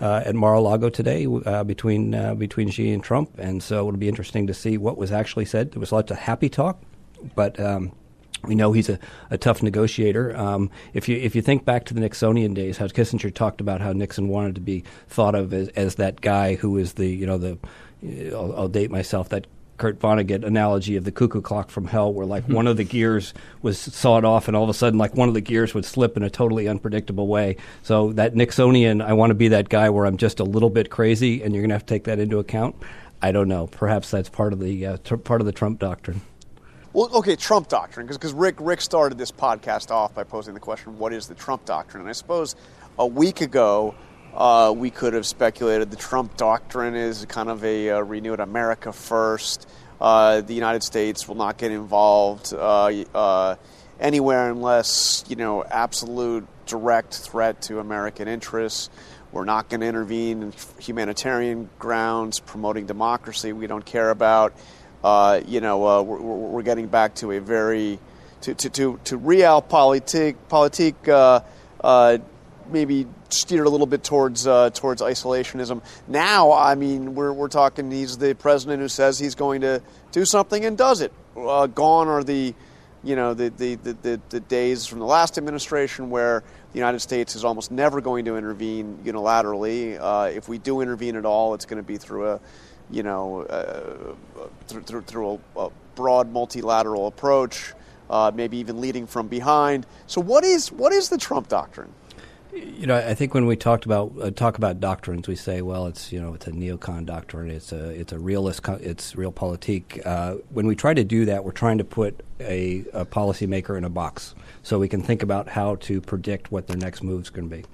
Uh, 0.00 0.22
at 0.24 0.34
Mar-a-Lago 0.34 0.88
today 0.88 1.26
uh, 1.44 1.62
between 1.62 2.12
between 2.38 2.70
Xi 2.70 2.90
and 2.90 3.04
Trump, 3.04 3.38
and 3.38 3.62
so 3.62 3.86
it'll 3.86 3.98
be 3.98 4.08
interesting 4.08 4.46
to 4.46 4.54
see 4.54 4.78
what 4.78 4.96
was 4.96 5.12
actually 5.12 5.44
said. 5.44 5.72
There 5.72 5.80
was 5.80 5.92
lots 5.92 6.10
of 6.10 6.16
happy 6.16 6.48
talk, 6.48 6.80
but 7.34 7.60
um, 7.60 7.92
we 8.44 8.54
know 8.54 8.72
he's 8.72 8.88
a, 8.88 8.98
a 9.30 9.36
tough 9.36 9.62
negotiator. 9.62 10.36
Um, 10.36 10.70
if 10.94 11.08
you 11.08 11.16
if 11.16 11.34
you 11.34 11.42
think 11.42 11.64
back 11.64 11.84
to 11.86 11.94
the 11.94 12.00
Nixonian 12.00 12.54
days, 12.54 12.78
how 12.78 12.86
Kissinger 12.86 13.32
talked 13.32 13.60
about 13.60 13.80
how 13.80 13.92
Nixon 13.92 14.28
wanted 14.28 14.54
to 14.54 14.60
be 14.60 14.84
thought 15.08 15.34
of 15.34 15.52
as, 15.52 15.68
as 15.70 15.96
that 15.96 16.20
guy 16.20 16.54
who 16.54 16.78
is 16.78 16.94
the 16.94 17.06
you 17.06 17.26
know 17.26 17.38
the 17.38 17.58
I'll, 18.32 18.54
I'll 18.56 18.68
date 18.68 18.90
myself 18.90 19.28
that 19.30 19.46
Kurt 19.80 19.98
Vonnegut 19.98 20.44
analogy 20.44 20.96
of 20.96 21.04
the 21.04 21.10
cuckoo 21.10 21.40
clock 21.40 21.70
from 21.70 21.86
hell, 21.86 22.12
where 22.12 22.26
like 22.26 22.44
one 22.44 22.66
of 22.66 22.76
the 22.76 22.84
gears 22.84 23.32
was 23.62 23.78
sawed 23.78 24.26
off, 24.26 24.46
and 24.46 24.54
all 24.56 24.62
of 24.62 24.68
a 24.68 24.74
sudden, 24.74 24.98
like 24.98 25.14
one 25.16 25.28
of 25.28 25.34
the 25.34 25.40
gears 25.40 25.72
would 25.72 25.86
slip 25.86 26.18
in 26.18 26.22
a 26.22 26.28
totally 26.28 26.68
unpredictable 26.68 27.26
way. 27.26 27.56
So 27.82 28.12
that 28.12 28.34
Nixonian, 28.34 29.02
I 29.02 29.14
want 29.14 29.30
to 29.30 29.34
be 29.34 29.48
that 29.48 29.70
guy 29.70 29.88
where 29.88 30.04
I'm 30.04 30.18
just 30.18 30.38
a 30.38 30.44
little 30.44 30.68
bit 30.68 30.90
crazy, 30.90 31.42
and 31.42 31.54
you're 31.54 31.62
going 31.62 31.70
to 31.70 31.74
have 31.76 31.86
to 31.86 31.94
take 31.94 32.04
that 32.04 32.18
into 32.18 32.38
account. 32.38 32.76
I 33.22 33.32
don't 33.32 33.48
know. 33.48 33.68
Perhaps 33.68 34.10
that's 34.10 34.28
part 34.28 34.52
of 34.52 34.60
the 34.60 34.84
uh, 34.84 34.96
tr- 35.02 35.16
part 35.16 35.40
of 35.40 35.46
the 35.46 35.52
Trump 35.52 35.78
doctrine. 35.78 36.20
Well, 36.92 37.08
okay, 37.14 37.34
Trump 37.34 37.68
doctrine, 37.68 38.06
because 38.06 38.34
Rick 38.34 38.56
Rick 38.58 38.82
started 38.82 39.16
this 39.16 39.32
podcast 39.32 39.90
off 39.90 40.14
by 40.14 40.24
posing 40.24 40.52
the 40.52 40.60
question, 40.60 40.98
"What 40.98 41.14
is 41.14 41.26
the 41.26 41.34
Trump 41.34 41.64
doctrine?" 41.64 42.02
And 42.02 42.10
I 42.10 42.12
suppose 42.12 42.54
a 42.98 43.06
week 43.06 43.40
ago 43.40 43.94
uh, 44.34 44.72
we 44.76 44.90
could 44.90 45.14
have 45.14 45.26
speculated 45.26 45.90
the 45.90 45.96
Trump 45.96 46.36
doctrine 46.36 46.94
is 46.94 47.24
kind 47.26 47.48
of 47.48 47.64
a, 47.64 47.88
a 47.88 48.02
renewed 48.02 48.40
America 48.40 48.92
first. 48.92 49.68
Uh, 50.00 50.40
the 50.40 50.54
United 50.54 50.82
States 50.82 51.28
will 51.28 51.34
not 51.34 51.58
get 51.58 51.70
involved 51.70 52.54
uh, 52.54 52.86
uh 53.14 53.56
anywhere 53.98 54.50
unless 54.50 55.24
you 55.28 55.36
know 55.36 55.62
absolute 55.62 56.46
direct 56.66 57.14
threat 57.14 57.60
to 57.62 57.80
American 57.80 58.28
interests. 58.28 58.88
We're 59.32 59.44
not 59.44 59.68
going 59.68 59.80
to 59.80 59.86
intervene 59.86 60.42
in 60.42 60.54
humanitarian 60.80 61.70
grounds, 61.78 62.40
promoting 62.40 62.86
democracy. 62.86 63.52
We 63.52 63.66
don't 63.68 63.84
care 63.84 64.10
about 64.10 64.54
uh, 65.02 65.40
you 65.46 65.60
know, 65.60 65.86
uh, 65.86 66.02
we're, 66.02 66.20
we're, 66.20 66.62
getting 66.62 66.86
back 66.86 67.14
to 67.16 67.32
a 67.32 67.40
very 67.40 67.98
to 68.42 68.54
to 68.54 68.68
to, 68.70 69.00
to 69.04 69.18
realpolitik 69.18 70.36
uh, 71.08 71.40
uh, 71.82 72.18
maybe 72.72 73.06
steered 73.28 73.66
a 73.66 73.70
little 73.70 73.86
bit 73.86 74.02
towards 74.02 74.46
uh, 74.46 74.70
towards 74.70 75.02
isolationism. 75.02 75.82
Now, 76.08 76.52
I 76.52 76.74
mean, 76.74 77.14
we're 77.14 77.32
we're 77.32 77.48
talking. 77.48 77.90
He's 77.90 78.18
the 78.18 78.34
president 78.34 78.80
who 78.80 78.88
says 78.88 79.18
he's 79.18 79.34
going 79.34 79.62
to 79.62 79.82
do 80.12 80.24
something 80.24 80.64
and 80.64 80.76
does 80.76 81.00
it. 81.00 81.12
Uh, 81.36 81.66
gone 81.66 82.08
are 82.08 82.24
the 82.24 82.54
you 83.02 83.16
know 83.16 83.32
the, 83.32 83.48
the, 83.48 83.76
the, 83.76 84.20
the, 84.28 84.40
days 84.40 84.86
from 84.86 84.98
the 84.98 85.06
last 85.06 85.38
administration 85.38 86.10
where 86.10 86.42
the 86.72 86.78
United 86.78 87.00
States 87.00 87.34
is 87.34 87.46
almost 87.46 87.70
never 87.70 88.02
going 88.02 88.26
to 88.26 88.36
intervene 88.36 88.98
unilaterally. 89.04 89.98
Uh, 89.98 90.30
if 90.30 90.48
we 90.48 90.58
do 90.58 90.82
intervene 90.82 91.16
at 91.16 91.24
all, 91.24 91.54
it's 91.54 91.64
going 91.64 91.82
to 91.82 91.86
be 91.86 91.96
through 91.96 92.28
a 92.28 92.40
you 92.90 93.02
know, 93.02 93.42
uh, 93.42 94.14
through, 94.66 94.82
through, 94.82 95.02
through 95.02 95.40
a, 95.56 95.60
a, 95.66 95.70
broad 95.94 96.32
multilateral 96.32 97.06
approach, 97.06 97.74
uh, 98.08 98.30
maybe 98.34 98.56
even 98.56 98.80
leading 98.80 99.06
from 99.06 99.28
behind. 99.28 99.86
So, 100.06 100.20
what 100.20 100.44
is 100.44 100.72
what 100.72 100.92
is 100.92 101.08
the 101.08 101.18
Trump 101.18 101.48
doctrine? 101.48 101.92
You 102.52 102.86
know, 102.86 102.96
I 102.96 103.14
think 103.14 103.32
when 103.32 103.46
we 103.46 103.54
talked 103.54 103.84
about 103.84 104.12
uh, 104.20 104.30
talk 104.30 104.58
about 104.58 104.80
doctrines, 104.80 105.28
we 105.28 105.36
say, 105.36 105.62
well, 105.62 105.86
it's 105.86 106.10
you 106.12 106.20
know, 106.20 106.34
it's 106.34 106.48
a 106.48 106.50
neocon 106.50 107.06
doctrine, 107.06 107.48
it's 107.50 107.72
a 107.72 107.90
it's 107.90 108.12
a 108.12 108.18
realist, 108.18 108.66
it's 108.80 109.14
realpolitik. 109.14 110.04
Uh, 110.04 110.36
when 110.48 110.66
we 110.66 110.74
try 110.74 110.92
to 110.92 111.04
do 111.04 111.24
that, 111.26 111.44
we're 111.44 111.52
trying 111.52 111.78
to 111.78 111.84
put 111.84 112.24
a, 112.40 112.84
a 112.92 113.04
policymaker 113.04 113.78
in 113.78 113.84
a 113.84 113.90
box, 113.90 114.34
so 114.62 114.78
we 114.78 114.88
can 114.88 115.02
think 115.02 115.22
about 115.22 115.48
how 115.48 115.76
to 115.76 116.00
predict 116.00 116.50
what 116.50 116.66
their 116.66 116.76
next 116.76 117.02
move 117.02 117.22
is 117.22 117.30
going 117.30 117.48
to 117.48 117.56
be. 117.56 117.64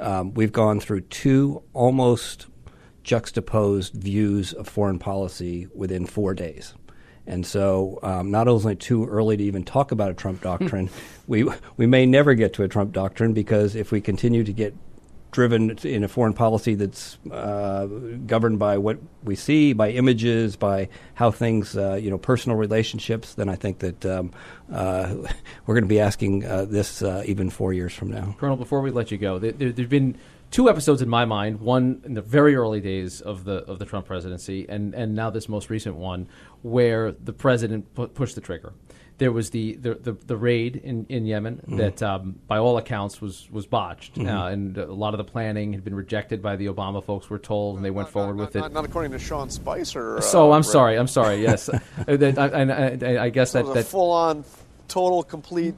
Um, 0.00 0.32
we've 0.34 0.52
gone 0.52 0.80
through 0.80 1.02
two 1.02 1.62
almost 1.74 2.46
juxtaposed 3.02 3.94
views 3.94 4.52
of 4.52 4.66
foreign 4.66 4.98
policy 4.98 5.68
within 5.74 6.06
four 6.06 6.34
days. 6.34 6.74
And 7.26 7.44
so, 7.44 7.98
um, 8.02 8.30
not 8.30 8.48
only 8.48 8.76
too 8.76 9.06
early 9.06 9.36
to 9.36 9.44
even 9.44 9.64
talk 9.64 9.90
about 9.92 10.10
a 10.10 10.14
Trump 10.14 10.42
doctrine, 10.42 10.90
we 11.26 11.48
we 11.76 11.86
may 11.86 12.06
never 12.06 12.34
get 12.34 12.52
to 12.54 12.62
a 12.62 12.68
Trump 12.68 12.92
doctrine 12.92 13.32
because 13.32 13.74
if 13.74 13.90
we 13.90 14.00
continue 14.00 14.44
to 14.44 14.52
get 14.52 14.74
driven 15.36 15.76
in 15.84 16.02
a 16.02 16.08
foreign 16.08 16.32
policy 16.32 16.74
that's 16.74 17.18
uh, 17.30 17.84
governed 18.26 18.58
by 18.58 18.78
what 18.78 18.98
we 19.22 19.36
see, 19.36 19.74
by 19.74 19.90
images, 19.90 20.56
by 20.56 20.88
how 21.12 21.30
things, 21.30 21.76
uh, 21.76 21.92
you 21.92 22.08
know, 22.08 22.16
personal 22.16 22.56
relationships, 22.56 23.34
then 23.34 23.46
I 23.46 23.54
think 23.54 23.80
that 23.80 24.06
um, 24.06 24.32
uh, 24.72 25.14
we're 25.66 25.74
going 25.74 25.84
to 25.84 25.88
be 25.88 26.00
asking 26.00 26.46
uh, 26.46 26.64
this 26.64 27.02
uh, 27.02 27.22
even 27.26 27.50
four 27.50 27.74
years 27.74 27.92
from 27.92 28.10
now. 28.10 28.34
Colonel, 28.38 28.56
before 28.56 28.80
we 28.80 28.90
let 28.90 29.10
you 29.10 29.18
go, 29.18 29.38
there, 29.38 29.52
there, 29.52 29.72
there've 29.72 29.90
been 29.90 30.16
two 30.50 30.68
episodes 30.68 31.02
in 31.02 31.08
my 31.08 31.24
mind. 31.24 31.60
One 31.60 32.00
in 32.04 32.14
the 32.14 32.22
very 32.22 32.54
early 32.54 32.80
days 32.80 33.20
of 33.20 33.44
the 33.44 33.64
of 33.64 33.78
the 33.78 33.84
Trump 33.84 34.06
presidency, 34.06 34.66
and 34.68 34.94
and 34.94 35.14
now 35.14 35.30
this 35.30 35.48
most 35.48 35.70
recent 35.70 35.96
one, 35.96 36.28
where 36.62 37.12
the 37.12 37.32
president 37.32 37.94
pu- 37.94 38.08
pushed 38.08 38.34
the 38.34 38.40
trigger. 38.40 38.72
There 39.18 39.32
was 39.32 39.48
the 39.48 39.76
the, 39.76 39.94
the, 39.94 40.12
the 40.12 40.36
raid 40.36 40.76
in, 40.76 41.06
in 41.08 41.24
Yemen 41.24 41.56
mm-hmm. 41.56 41.78
that, 41.78 42.02
um, 42.02 42.38
by 42.46 42.58
all 42.58 42.76
accounts, 42.76 43.18
was 43.20 43.48
was 43.50 43.66
botched, 43.66 44.16
mm-hmm. 44.16 44.28
uh, 44.28 44.48
and 44.48 44.76
a 44.76 44.92
lot 44.92 45.14
of 45.14 45.18
the 45.18 45.24
planning 45.24 45.72
had 45.72 45.82
been 45.82 45.94
rejected 45.94 46.42
by 46.42 46.56
the 46.56 46.66
Obama 46.66 47.02
folks. 47.02 47.30
We're 47.30 47.38
told, 47.38 47.76
and 47.76 47.84
they 47.84 47.90
went 47.90 48.08
not, 48.08 48.12
forward 48.12 48.36
not, 48.36 48.46
with 48.46 48.54
not, 48.56 48.66
it. 48.66 48.74
Not 48.74 48.84
according 48.84 49.12
to 49.12 49.18
Sean 49.18 49.48
Spicer. 49.48 50.20
So 50.20 50.52
uh, 50.52 50.56
I'm 50.56 50.62
sorry. 50.62 50.98
I'm 50.98 51.08
sorry. 51.08 51.42
Yes, 51.42 51.70
I, 51.70 51.80
I, 52.06 52.62
I, 52.62 53.24
I, 53.24 53.28
guess 53.30 53.52
that, 53.52 53.72
that 53.72 53.86
full 53.86 54.10
on, 54.10 54.44
total, 54.86 55.22
complete 55.22 55.74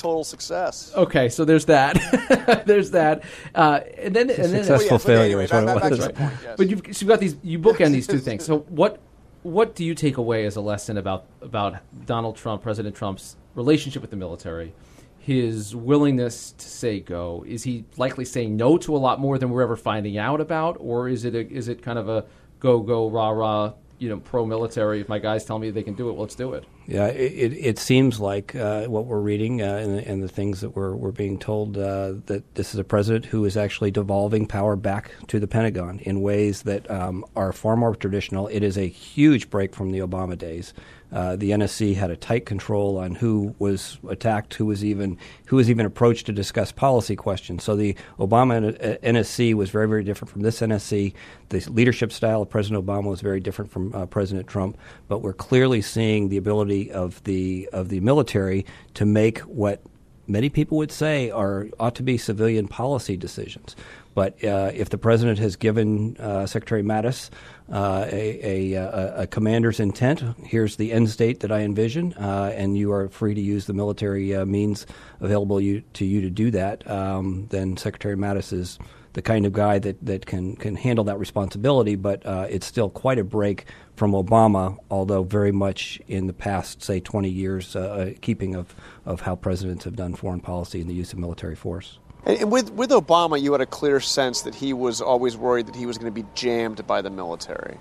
total 0.00 0.24
success. 0.24 0.92
Okay, 0.96 1.28
so 1.28 1.44
there's 1.44 1.66
that. 1.66 2.62
there's 2.66 2.90
that. 2.92 3.22
Uh, 3.54 3.80
and 3.98 4.14
then, 4.14 4.30
and 4.30 4.52
then 4.52 4.64
successful 4.64 4.98
failure 4.98 5.40
is 5.42 5.52
what 5.52 5.62
it 5.62 5.90
was. 5.90 6.00
Right. 6.00 6.14
Point, 6.14 6.32
yes. 6.42 6.54
But 6.56 6.68
you've, 6.68 6.80
so 6.80 7.00
you've 7.00 7.08
got 7.08 7.20
these. 7.20 7.36
You 7.42 7.58
bookend 7.58 7.92
these 7.92 8.06
two 8.06 8.18
things. 8.18 8.44
So 8.44 8.60
what 8.60 9.00
what 9.42 9.74
do 9.74 9.84
you 9.84 9.94
take 9.94 10.16
away 10.16 10.44
as 10.46 10.56
a 10.56 10.60
lesson 10.60 10.96
about 10.96 11.26
about 11.40 11.76
Donald 12.06 12.36
Trump, 12.36 12.62
President 12.62 12.94
Trump's 12.94 13.36
relationship 13.54 14.02
with 14.02 14.10
the 14.10 14.16
military? 14.16 14.74
His 15.18 15.76
willingness 15.76 16.52
to 16.52 16.66
say 16.66 17.00
go 17.00 17.44
is 17.46 17.62
he 17.62 17.84
likely 17.98 18.24
saying 18.24 18.56
no 18.56 18.78
to 18.78 18.96
a 18.96 18.98
lot 18.98 19.20
more 19.20 19.38
than 19.38 19.50
we're 19.50 19.62
ever 19.62 19.76
finding 19.76 20.16
out 20.16 20.40
about, 20.40 20.76
or 20.80 21.08
is 21.08 21.24
it 21.24 21.34
a, 21.34 21.46
is 21.48 21.68
it 21.68 21.82
kind 21.82 21.98
of 21.98 22.08
a 22.08 22.24
go 22.58 22.80
go 22.80 23.08
rah 23.08 23.30
rah 23.30 23.72
you 23.98 24.08
know 24.08 24.18
pro 24.18 24.46
military? 24.46 25.00
If 25.00 25.08
my 25.08 25.18
guys 25.18 25.44
tell 25.44 25.58
me 25.58 25.70
they 25.70 25.82
can 25.82 25.94
do 25.94 26.08
it, 26.08 26.12
well, 26.12 26.22
let's 26.22 26.34
do 26.34 26.54
it. 26.54 26.64
Yeah, 26.90 27.06
it, 27.06 27.52
it 27.52 27.78
seems 27.78 28.18
like 28.18 28.56
uh, 28.56 28.86
what 28.86 29.06
we're 29.06 29.20
reading 29.20 29.62
uh, 29.62 29.76
and, 29.76 30.00
and, 30.00 30.22
the 30.24 30.28
things 30.28 30.60
that 30.60 30.70
we're, 30.70 30.96
we're 30.96 31.12
being 31.12 31.38
told 31.38 31.78
uh, 31.78 32.14
that 32.26 32.56
this 32.56 32.74
is 32.74 32.80
a 32.80 32.84
president 32.84 33.26
who 33.26 33.44
is 33.44 33.56
actually 33.56 33.92
devolving 33.92 34.44
power 34.44 34.74
back 34.74 35.12
to 35.28 35.38
the 35.38 35.46
Pentagon 35.46 36.00
in 36.00 36.20
ways 36.20 36.62
that 36.62 36.90
um, 36.90 37.24
are 37.36 37.52
far 37.52 37.76
more 37.76 37.94
traditional. 37.94 38.48
It 38.48 38.64
is 38.64 38.76
a 38.76 38.88
huge 38.88 39.50
break 39.50 39.72
from 39.72 39.92
the 39.92 40.00
Obama 40.00 40.36
days. 40.36 40.74
Uh, 41.12 41.36
the 41.36 41.50
NSC 41.50 41.94
had 41.96 42.10
a 42.10 42.16
tight 42.16 42.46
control 42.46 42.98
on 42.98 43.14
who 43.14 43.54
was 43.58 43.98
attacked, 44.08 44.54
who 44.54 44.66
was 44.66 44.84
even 44.84 45.18
who 45.46 45.56
was 45.56 45.68
even 45.68 45.86
approached 45.86 46.26
to 46.26 46.32
discuss 46.32 46.72
policy 46.72 47.16
questions. 47.16 47.64
So 47.64 47.76
the 47.76 47.96
Obama 48.18 48.98
NSC 49.00 49.54
was 49.54 49.70
very 49.70 49.88
very 49.88 50.04
different 50.04 50.30
from 50.30 50.42
this 50.42 50.60
NSC. 50.60 51.12
The 51.48 51.70
leadership 51.70 52.12
style 52.12 52.42
of 52.42 52.50
President 52.50 52.84
Obama 52.84 53.04
was 53.04 53.20
very 53.20 53.40
different 53.40 53.70
from 53.70 53.94
uh, 53.94 54.06
President 54.06 54.46
Trump. 54.46 54.78
But 55.08 55.18
we're 55.18 55.32
clearly 55.32 55.82
seeing 55.82 56.28
the 56.28 56.36
ability 56.36 56.90
of 56.92 57.22
the 57.24 57.68
of 57.72 57.88
the 57.88 58.00
military 58.00 58.64
to 58.94 59.04
make 59.04 59.40
what 59.40 59.82
many 60.30 60.48
people 60.48 60.78
would 60.78 60.92
say 60.92 61.30
are 61.30 61.68
ought 61.78 61.94
to 61.96 62.02
be 62.02 62.16
civilian 62.16 62.68
policy 62.68 63.16
decisions. 63.16 63.74
But 64.14 64.42
uh, 64.44 64.72
if 64.74 64.90
the 64.90 64.98
president 64.98 65.38
has 65.38 65.56
given 65.56 66.16
uh, 66.18 66.46
Secretary 66.46 66.82
Mattis 66.82 67.30
uh, 67.70 68.06
a, 68.10 68.74
a, 68.74 69.22
a, 69.22 69.26
commander's 69.28 69.78
intent, 69.78 70.22
here's 70.44 70.76
the 70.76 70.92
end 70.92 71.10
state 71.10 71.40
that 71.40 71.52
I 71.52 71.60
envision, 71.60 72.14
uh, 72.14 72.52
and 72.54 72.76
you 72.76 72.92
are 72.92 73.08
free 73.08 73.34
to 73.34 73.40
use 73.40 73.66
the 73.66 73.72
military 73.72 74.34
uh, 74.34 74.44
means 74.44 74.86
available 75.20 75.60
you, 75.60 75.82
to 75.94 76.04
you 76.04 76.20
to 76.22 76.30
do 76.30 76.50
that, 76.50 76.88
um, 76.90 77.46
then 77.50 77.76
Secretary 77.76 78.16
Mattis 78.16 78.52
is 78.52 78.78
the 79.12 79.22
kind 79.22 79.44
of 79.46 79.52
guy 79.52 79.78
that, 79.78 80.04
that 80.04 80.26
can, 80.26 80.56
can 80.56 80.76
handle 80.76 81.04
that 81.04 81.18
responsibility, 81.18 81.96
but 81.96 82.24
uh, 82.24 82.46
it's 82.48 82.66
still 82.66 82.88
quite 82.88 83.18
a 83.18 83.24
break 83.24 83.66
from 83.96 84.12
Obama, 84.12 84.78
although 84.90 85.22
very 85.22 85.52
much 85.52 86.00
in 86.06 86.26
the 86.26 86.32
past, 86.32 86.82
say, 86.82 87.00
20 87.00 87.28
years, 87.28 87.74
uh, 87.74 87.80
uh, 87.80 88.10
keeping 88.20 88.54
of, 88.54 88.74
of 89.04 89.22
how 89.22 89.34
presidents 89.34 89.84
have 89.84 89.96
done 89.96 90.14
foreign 90.14 90.40
policy 90.40 90.80
and 90.80 90.88
the 90.88 90.94
use 90.94 91.12
of 91.12 91.18
military 91.18 91.56
force. 91.56 91.98
And 92.24 92.52
with 92.52 92.70
with 92.72 92.90
Obama, 92.90 93.40
you 93.40 93.52
had 93.52 93.60
a 93.60 93.66
clear 93.66 94.00
sense 94.00 94.42
that 94.42 94.54
he 94.54 94.72
was 94.72 95.00
always 95.00 95.36
worried 95.36 95.66
that 95.66 95.76
he 95.76 95.86
was 95.86 95.98
going 95.98 96.12
to 96.12 96.22
be 96.22 96.28
jammed 96.34 96.86
by 96.86 97.02
the 97.02 97.10
military, 97.10 97.78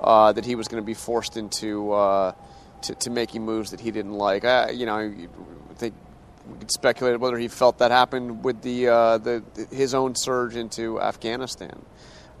uh, 0.00 0.32
that 0.32 0.44
he 0.44 0.54
was 0.54 0.68
going 0.68 0.82
to 0.82 0.86
be 0.86 0.94
forced 0.94 1.36
into 1.36 1.92
uh, 1.92 2.32
to, 2.82 2.94
to, 2.94 3.10
making 3.10 3.44
moves 3.44 3.70
that 3.70 3.80
he 3.80 3.90
didn't 3.90 4.12
like. 4.12 4.44
Uh, 4.44 4.68
you 4.72 4.86
know, 4.86 4.96
I 4.96 5.74
think 5.74 5.94
we 6.50 6.58
could 6.58 6.70
speculate 6.70 7.18
whether 7.20 7.38
he 7.38 7.48
felt 7.48 7.78
that 7.78 7.90
happened 7.90 8.44
with 8.44 8.60
the, 8.62 8.88
uh, 8.88 9.18
the 9.18 9.42
his 9.70 9.94
own 9.94 10.14
surge 10.14 10.56
into 10.56 11.00
Afghanistan. 11.00 11.84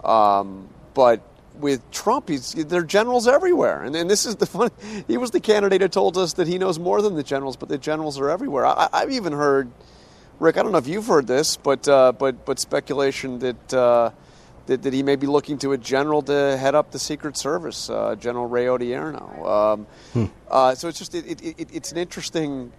Um, 0.04 0.68
but 0.94 1.22
with 1.54 1.88
Trump, 1.90 2.28
he's, 2.28 2.52
there 2.52 2.80
are 2.80 2.84
generals 2.84 3.28
everywhere, 3.28 3.82
and, 3.82 3.94
and 3.94 4.10
this 4.10 4.26
is 4.26 4.36
the 4.36 4.46
fun. 4.46 4.70
He 5.06 5.16
was 5.16 5.30
the 5.30 5.40
candidate 5.40 5.80
who 5.80 5.88
told 5.88 6.16
us 6.16 6.34
that 6.34 6.46
he 6.46 6.58
knows 6.58 6.78
more 6.78 7.02
than 7.02 7.14
the 7.14 7.22
generals, 7.22 7.56
but 7.56 7.68
the 7.68 7.78
generals 7.78 8.18
are 8.18 8.30
everywhere. 8.30 8.66
I, 8.66 8.88
I've 8.92 9.10
even 9.10 9.32
heard, 9.32 9.70
Rick. 10.40 10.56
I 10.56 10.62
don't 10.62 10.72
know 10.72 10.78
if 10.78 10.88
you've 10.88 11.06
heard 11.06 11.26
this, 11.26 11.56
but 11.56 11.86
uh, 11.86 12.12
but 12.12 12.44
but 12.44 12.58
speculation 12.58 13.38
that. 13.40 13.74
Uh, 13.74 14.10
that, 14.66 14.82
that, 14.82 14.92
he 14.92 15.02
may 15.02 15.16
be 15.16 15.26
looking 15.26 15.58
to 15.58 15.72
a 15.72 15.78
general 15.78 16.22
to 16.22 16.56
head 16.56 16.76
up 16.76 16.92
the 16.92 16.98
Secret 16.98 17.36
Service, 17.36 17.90
uh, 17.90 18.14
General 18.14 18.46
Ray 18.46 18.66
Odierno. 18.66 19.44
Um, 19.44 19.86
hmm. 20.12 20.26
uh, 20.48 20.76
so 20.76 20.86
it's 20.86 20.98
just 20.98 21.12
it, 21.12 21.26
it, 21.26 21.58
it, 21.58 21.68
it's 21.72 21.90
an 21.90 21.98
interesting. 21.98 22.70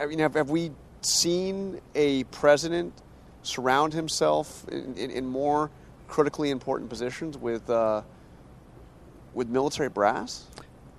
I 0.00 0.06
mean, 0.06 0.20
have, 0.20 0.32
have, 0.34 0.48
we 0.48 0.70
seen 1.02 1.82
a 1.94 2.24
president 2.24 2.94
surround 3.42 3.92
himself 3.92 4.66
in, 4.68 4.94
in, 4.94 5.10
in 5.10 5.26
more 5.26 5.70
critically 6.08 6.48
important 6.48 6.88
positions 6.88 7.36
with 7.36 7.68
uh, 7.68 8.00
with 9.34 9.48
military 9.48 9.90
brass? 9.90 10.46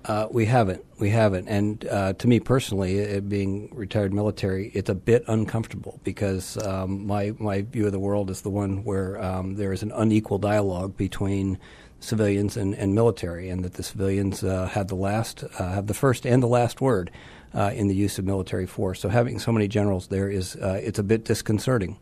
Uh, 0.04 0.26
we 0.30 0.46
haven't. 0.46 0.84
We 0.98 1.10
haven't. 1.10 1.48
And 1.48 1.86
uh, 1.86 2.12
to 2.14 2.26
me 2.26 2.40
personally, 2.40 2.98
it 2.98 3.28
being 3.28 3.72
retired 3.72 4.12
military, 4.12 4.70
it's 4.74 4.90
a 4.90 4.94
bit 4.94 5.24
uncomfortable 5.28 6.00
because 6.02 6.56
um, 6.66 7.06
my, 7.06 7.34
my 7.38 7.62
view 7.62 7.86
of 7.86 7.92
the 7.92 8.00
world 8.00 8.28
is 8.28 8.42
the 8.42 8.50
one 8.50 8.82
where 8.82 9.22
um, 9.22 9.54
there 9.54 9.72
is 9.72 9.82
an 9.82 9.92
unequal 9.92 10.38
dialogue 10.38 10.96
between 10.96 11.58
civilians 12.00 12.56
and, 12.56 12.74
and 12.74 12.96
military, 12.96 13.48
and 13.48 13.64
that 13.64 13.74
the 13.74 13.82
civilians 13.82 14.42
uh, 14.42 14.66
have 14.66 14.88
the 14.88 14.96
last, 14.96 15.44
uh, 15.58 15.70
have 15.70 15.86
the 15.86 15.94
first 15.94 16.26
and 16.26 16.42
the 16.42 16.48
last 16.48 16.80
word 16.80 17.12
uh, 17.54 17.70
in 17.72 17.86
the 17.86 17.94
use 17.94 18.18
of 18.18 18.24
military 18.24 18.66
force. 18.66 19.00
So 19.00 19.08
having 19.08 19.38
so 19.38 19.52
many 19.52 19.68
generals 19.68 20.08
there 20.08 20.28
is, 20.28 20.56
uh, 20.56 20.80
it's 20.82 20.98
a 20.98 21.04
bit 21.04 21.24
disconcerting. 21.24 21.96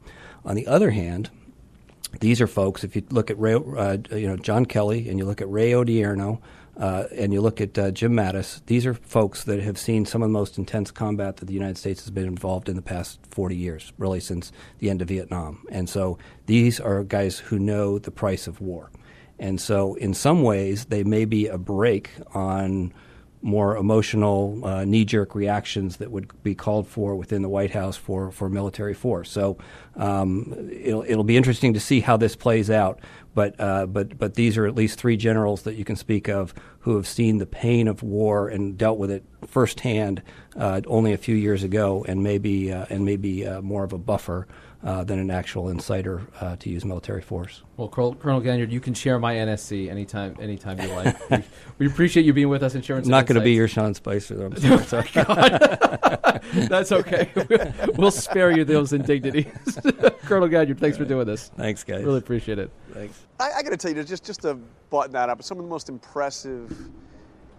On 0.47 0.55
the 0.55 0.67
other 0.67 0.91
hand, 0.91 1.29
these 2.21 2.41
are 2.41 2.47
folks. 2.47 2.83
If 2.83 2.97
you 2.97 3.03
look 3.11 3.31
at 3.31 3.39
Ray, 3.39 3.53
you 3.53 4.27
know 4.27 4.37
John 4.37 4.65
Kelly, 4.65 5.09
and 5.11 5.19
you 5.19 5.27
look 5.27 5.43
at 5.43 5.51
Ray 5.51 5.73
Odierno, 5.73 6.41
uh, 6.77 7.05
and 7.15 7.33
you 7.33 7.41
look 7.41 7.61
at 7.61 7.79
uh, 7.79 7.91
Jim 7.91 8.13
Mattis, 8.13 8.61
these 8.67 8.87
are 8.87 8.95
folks 8.95 9.45
that 9.45 9.61
have 9.61 9.79
seen 9.79 10.07
some 10.07 10.23
of 10.23 10.29
the 10.29 10.33
most 10.33 10.59
intense 10.59 10.91
combat 10.91 11.39
that 11.39 11.47
the 11.47 11.53
United 11.53 11.79
States 11.79 12.03
has 12.03 12.11
been 12.11 12.27
involved 12.27 12.69
in 12.69 12.77
the 12.77 12.83
past 12.83 13.21
40 13.31 13.57
years, 13.57 13.93
really 13.99 14.21
since 14.21 14.53
the 14.79 14.91
end 14.91 15.03
of 15.03 15.09
Vietnam. 15.09 15.65
And 15.71 15.89
so 15.89 16.19
these 16.47 16.81
are 16.81 17.05
guys 17.05 17.39
who 17.39 17.59
know 17.59 17.99
the 17.99 18.11
price 18.11 18.47
of 18.47 18.61
war. 18.61 18.91
And 19.39 19.59
so, 19.59 19.95
in 19.95 20.13
some 20.13 20.43
ways, 20.43 20.85
they 20.87 21.03
may 21.03 21.25
be 21.25 21.47
a 21.47 21.57
brake 21.57 22.11
on 22.35 22.93
more 23.43 23.77
emotional, 23.77 24.61
uh, 24.65 24.85
knee 24.85 25.05
jerk 25.05 25.35
reactions 25.35 25.97
that 25.97 26.11
would 26.11 26.31
be 26.43 26.55
called 26.55 26.87
for 26.87 27.17
within 27.17 27.43
the 27.43 27.49
White 27.49 27.71
House 27.71 27.97
for, 27.97 28.31
for 28.31 28.49
military 28.49 28.95
force. 28.95 29.31
So 29.31 29.57
um, 29.97 30.71
it'll, 30.71 31.05
it'll 31.07 31.25
be 31.25 31.37
interesting 31.37 31.73
to 31.75 31.81
see 31.81 32.01
how 32.01 32.17
this 32.17 32.37
plays 32.37 32.71
out. 32.71 33.01
But, 33.33 33.59
uh, 33.61 33.87
but, 33.87 34.19
but 34.19 34.35
these 34.35 34.59
are 34.59 34.67
at 34.67 34.75
least 34.75 34.99
three 34.99 35.17
generals 35.17 35.63
that 35.63 35.77
you 35.77 35.85
can 35.85 35.97
speak 35.97 36.29
of 36.29 36.53
who 36.81 36.97
have 36.97 37.07
seen 37.07 37.39
the 37.39 37.47
pain 37.47 37.87
of 37.87 38.03
war 38.03 38.49
and 38.49 38.77
dealt 38.77 38.99
with 38.99 39.11
it 39.11 39.25
firsthand 39.47 40.21
uh, 40.57 40.81
only 40.87 41.13
a 41.13 41.19
few 41.19 41.37
years 41.37 41.63
ago, 41.63 42.05
and 42.09 42.23
maybe, 42.23 42.73
uh, 42.73 42.87
and 42.91 43.05
maybe 43.05 43.47
uh, 43.47 43.63
more 43.63 43.85
of 43.85 43.93
a 43.93 43.99
buffer 43.99 44.49
uh, 44.83 45.05
than 45.05 45.19
an 45.19 45.31
actual 45.31 45.69
insider 45.69 46.23
uh, 46.41 46.57
to 46.57 46.71
use 46.71 46.85
military 46.85 47.21
force. 47.21 47.63
Well, 47.77 47.89
Colonel, 47.89 48.15
Colonel 48.15 48.41
Ganyard, 48.41 48.71
you 48.71 48.81
can 48.81 48.95
share 48.95 49.19
my 49.19 49.35
NSC 49.35 49.91
anytime, 49.91 50.37
anytime 50.41 50.81
you 50.81 50.89
like. 50.89 51.31
we, 51.31 51.45
we, 51.79 51.87
appreciate 51.87 52.25
you 52.25 52.33
being 52.33 52.49
with 52.49 52.63
us, 52.63 52.75
Insurance. 52.75 53.07
Not 53.07 53.27
going 53.27 53.39
to 53.39 53.45
be 53.45 53.53
your 53.53 53.69
Sean 53.69 53.93
Spicer. 53.95 54.47
I'm 54.47 54.57
sorry. 54.85 55.09
That's 56.69 56.93
okay. 56.93 57.31
we'll 57.97 58.11
spare 58.11 58.51
you 58.53 58.65
those 58.65 58.93
indignities. 58.93 59.47
Colonel 60.25 60.49
Ganyard, 60.49 60.79
thanks 60.79 60.97
for 60.97 61.05
doing 61.05 61.27
this. 61.27 61.51
Thanks, 61.57 61.85
guys. 61.85 62.03
Really 62.03 62.19
appreciate 62.19 62.59
it. 62.59 62.71
Thanks. 62.93 63.27
I, 63.39 63.51
I 63.59 63.63
got 63.63 63.71
to 63.71 63.77
tell 63.77 63.95
you, 63.95 64.03
just 64.03 64.25
just 64.25 64.43
to 64.43 64.55
button 64.89 65.13
that 65.13 65.29
up, 65.29 65.43
some 65.43 65.59
of 65.59 65.65
the 65.65 65.71
most 65.71 65.89
impressive 65.91 66.91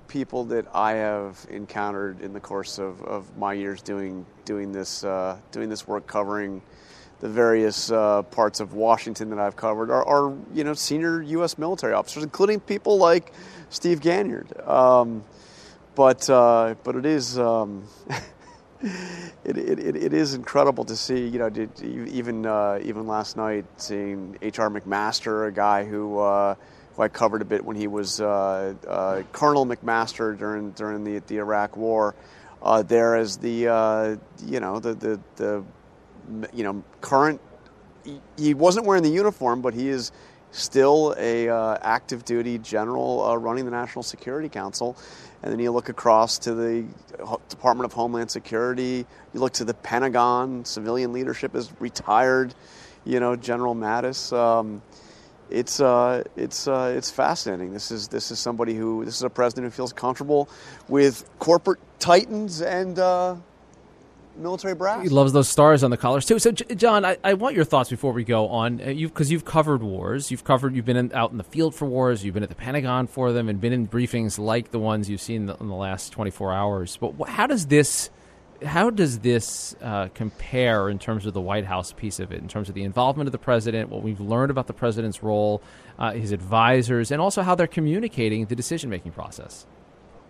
people 0.08 0.44
that 0.44 0.66
I 0.74 0.94
have 0.94 1.46
encountered 1.50 2.20
in 2.20 2.34
the 2.34 2.40
course 2.40 2.80
of, 2.80 3.02
of 3.04 3.38
my 3.38 3.54
years 3.54 3.82
doing 3.82 4.26
doing 4.44 4.72
this 4.72 5.04
uh, 5.04 5.38
doing 5.52 5.70
this 5.70 5.88
work 5.88 6.06
covering 6.08 6.62
the 7.22 7.30
various 7.30 7.92
uh, 7.92 8.24
parts 8.24 8.60
of 8.60 8.74
Washington 8.74 9.30
that 9.30 9.40
I've 9.40 9.56
covered 9.56 9.92
are, 9.92 10.04
are, 10.06 10.36
you 10.54 10.64
know 10.64 10.74
senior 10.74 11.22
U.S. 11.22 11.58
military 11.58 11.94
officers, 11.94 12.24
including 12.24 12.60
people 12.60 12.98
like 12.98 13.32
Steve 13.70 14.02
Ganyard. 14.02 14.68
Um, 14.68 15.24
but 15.96 16.28
uh, 16.30 16.76
but 16.84 16.96
it 16.96 17.06
is 17.06 17.38
um, 17.38 17.88
it, 18.82 19.56
it, 19.58 19.96
it 19.96 20.14
is 20.14 20.34
incredible 20.34 20.84
to 20.86 20.96
see. 20.98 21.28
You 21.28 21.40
know, 21.40 21.68
even 21.84 22.46
uh, 22.48 22.80
even 22.84 23.06
last 23.06 23.38
night 23.38 23.66
seeing 23.78 24.38
H.R. 24.42 24.70
McMaster, 24.70 25.48
a 25.48 25.52
guy 25.52 25.86
who. 25.86 26.20
Uh, 26.20 26.56
who 26.94 27.04
I 27.04 27.08
covered 27.08 27.42
a 27.42 27.46
bit 27.46 27.64
when 27.64 27.78
he 27.78 27.88
was 27.88 28.20
uh, 28.20 28.74
uh, 28.86 29.22
Colonel 29.32 29.66
McMaster 29.66 30.38
during 30.38 30.72
during 30.72 31.06
the 31.06 31.20
the 31.28 31.38
Iraq 31.38 31.78
War, 31.78 32.16
there 32.84 33.16
as 33.16 33.38
the 33.38 34.20
you 34.46 34.60
know 34.60 34.82
the 34.82 34.94
the, 34.94 35.20
the 35.38 35.64
you 36.54 36.64
know, 36.64 36.84
current. 37.02 37.42
He 38.38 38.54
wasn't 38.54 38.86
wearing 38.86 39.04
the 39.04 39.10
uniform, 39.10 39.62
but 39.62 39.74
he 39.74 39.90
is 39.90 40.12
still 40.52 41.16
a 41.18 41.50
uh, 41.50 41.78
active 41.82 42.26
duty 42.26 42.58
general 42.58 43.24
uh, 43.24 43.36
running 43.36 43.66
the 43.66 43.72
National 43.72 44.04
Security 44.04 44.50
Council. 44.50 44.98
And 45.44 45.52
then 45.52 45.60
you 45.60 45.72
look 45.72 45.90
across 45.90 46.38
to 46.40 46.54
the 46.54 46.86
Department 47.50 47.86
of 47.86 47.94
Homeland 47.94 48.30
Security. 48.30 49.06
You 49.34 49.40
look 49.40 49.54
to 49.54 49.66
the 49.66 49.74
Pentagon. 49.74 50.66
Civilian 50.66 51.14
leadership 51.14 51.56
is 51.56 51.72
retired. 51.80 52.54
You 53.06 53.20
know, 53.20 53.36
General 53.36 53.76
Mattis. 53.76 54.36
Um, 54.38 54.82
it's 55.50 55.80
uh, 55.80 56.24
it's 56.36 56.68
uh, 56.68 56.94
it's 56.96 57.12
fascinating. 57.12 57.74
This 57.74 57.92
is 57.92 58.08
this 58.08 58.32
is 58.32 58.40
somebody 58.40 58.76
who 58.76 59.04
this 59.04 59.16
is 59.16 59.24
a 59.24 59.30
president 59.30 59.66
who 59.66 59.72
feels 59.72 59.94
comfortable 59.94 60.48
with 60.88 61.30
corporate 61.40 61.80
titans 62.00 62.62
and 62.62 62.98
uh, 62.98 63.36
military 64.42 64.76
brass. 64.76 65.04
He 65.04 65.10
loves 65.10 65.34
those 65.34 65.48
stars 65.48 65.84
on 65.84 65.92
the 65.92 65.98
collars 65.98 66.26
too. 66.26 66.40
So, 66.40 66.52
Jon, 66.52 67.06
I, 67.06 67.18
I 67.24 67.34
want 67.36 67.56
your 67.56 67.66
thoughts 67.66 67.90
before 67.90 68.12
we 68.12 68.24
go 68.24 68.48
on. 68.48 68.82
Uh, 68.82 68.90
you 68.90 69.08
because 69.08 69.32
you've 69.32 69.46
covered 69.46 69.84
wars, 69.84 70.32
you've 70.32 70.44
covered, 70.44 70.76
you've 70.76 70.86
been 70.86 70.98
in, 70.98 71.14
out 71.14 71.32
in 71.32 71.38
the 71.38 71.44
field 71.44 71.76
for 71.76 71.86
wars, 71.86 72.26
you've 72.26 72.34
been 72.34 72.44
at 72.44 72.50
the 72.50 72.56
Pentagon 72.56 73.08
for 73.08 73.32
them, 73.32 73.50
and 73.50 73.62
been 73.62 73.74
in 73.74 73.88
briefings 73.88 74.40
like 74.40 74.72
the 74.72 74.80
ones 74.80 75.10
you've 75.10 75.22
seen 75.22 75.42
in 75.42 75.46
the, 75.48 75.56
in 75.58 75.68
the 75.68 75.76
last 75.76 76.12
twenty 76.12 76.32
four 76.32 76.52
hours. 76.54 76.98
But 76.98 77.30
how 77.30 77.48
does 77.48 77.68
this? 77.68 78.10
How 78.64 78.92
does 78.92 79.18
this 79.20 79.76
uh, 79.82 80.10
compare 80.14 80.88
in 80.88 81.00
terms 81.00 81.26
of 81.26 81.34
the 81.34 81.42
White 81.42 81.66
House 81.66 81.94
piece 81.94 82.20
of 82.20 82.32
it, 82.32 82.42
in 82.42 82.48
terms 82.48 82.70
of 82.70 82.76
the 82.76 82.84
involvement 82.84 83.28
of 83.28 83.32
the 83.32 83.40
president, 83.40 83.90
what 83.90 84.04
we've 84.04 84.20
learned 84.20 84.52
about 84.52 84.68
the 84.68 84.74
president's 84.74 85.24
role, 85.24 85.64
uh, 85.98 86.12
his 86.12 86.32
advisors, 86.32 87.10
and 87.10 87.20
also 87.20 87.42
how 87.42 87.56
they're 87.56 87.66
communicating 87.66 88.46
the 88.46 88.56
decision 88.56 88.92
making 88.92 89.14
process? 89.14 89.66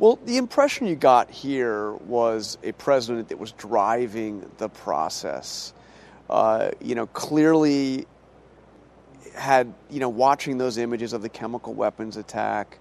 Well, 0.02 0.18
the 0.26 0.38
impression 0.38 0.88
you 0.88 0.96
got 0.96 1.30
here 1.30 1.94
was 1.94 2.58
a 2.64 2.72
president 2.72 3.30
that 3.30 3.38
was 3.38 3.52
driving 3.52 4.50
the 4.58 4.68
process. 4.68 5.76
Uh, 6.28 6.72
you 6.82 6.96
know, 6.96 7.06
clearly 7.06 8.08
had 9.36 9.72
you 9.92 10.00
know 10.00 10.10
watching 10.10 10.58
those 10.58 10.80
images 10.80 11.14
of 11.14 11.22
the 11.22 11.30
chemical 11.30 11.76
weapons 11.76 12.18
attack. 12.18 12.80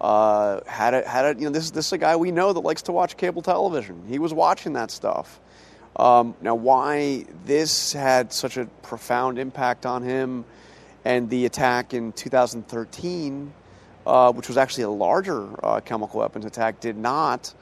Uh, 0.00 0.60
had 0.66 0.94
it 0.94 1.06
had 1.06 1.26
it 1.26 1.40
you 1.40 1.44
know 1.44 1.50
this 1.50 1.70
this 1.72 1.88
is 1.88 1.92
a 1.92 1.98
guy 1.98 2.16
we 2.16 2.30
know 2.30 2.54
that 2.54 2.60
likes 2.60 2.80
to 2.84 2.92
watch 2.92 3.18
cable 3.18 3.42
television. 3.42 4.02
He 4.08 4.18
was 4.18 4.32
watching 4.32 4.72
that 4.72 4.90
stuff. 4.90 5.42
Um, 5.96 6.34
now, 6.40 6.54
why 6.54 7.26
this 7.44 7.92
had 7.92 8.32
such 8.32 8.56
a 8.56 8.64
profound 8.80 9.38
impact 9.38 9.84
on 9.84 10.02
him, 10.02 10.46
and 11.04 11.28
the 11.28 11.44
attack 11.44 11.92
in 11.92 12.12
2013 12.12 13.52
uh, 14.06 14.32
which 14.32 14.48
was 14.48 14.56
actually 14.56 14.84
a 14.84 14.90
larger 14.90 15.48
uh, 15.64 15.80
chemical 15.80 16.20
weapons 16.20 16.44
attack, 16.44 16.80
did 16.80 16.96
not. 16.96 17.54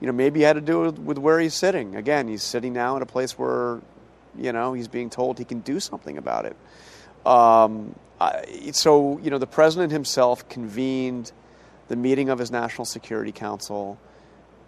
You 0.00 0.06
know, 0.06 0.12
maybe 0.12 0.42
had 0.42 0.54
to 0.54 0.60
do 0.60 0.80
with, 0.80 0.98
with 0.98 1.18
where 1.18 1.40
he's 1.40 1.54
sitting. 1.54 1.96
Again, 1.96 2.28
he's 2.28 2.42
sitting 2.42 2.72
now 2.72 2.96
in 2.96 3.02
a 3.02 3.06
place 3.06 3.38
where, 3.38 3.80
you 4.36 4.52
know, 4.52 4.74
he's 4.74 4.88
being 4.88 5.08
told 5.08 5.38
he 5.38 5.44
can 5.44 5.60
do 5.60 5.80
something 5.80 6.18
about 6.18 6.44
it. 6.44 6.56
Um, 7.26 7.94
I, 8.20 8.70
so, 8.72 9.18
you 9.18 9.30
know, 9.30 9.38
the 9.38 9.46
president 9.46 9.92
himself 9.92 10.48
convened 10.48 11.32
the 11.88 11.96
meeting 11.96 12.28
of 12.28 12.38
his 12.38 12.50
National 12.50 12.84
Security 12.84 13.32
Council 13.32 13.98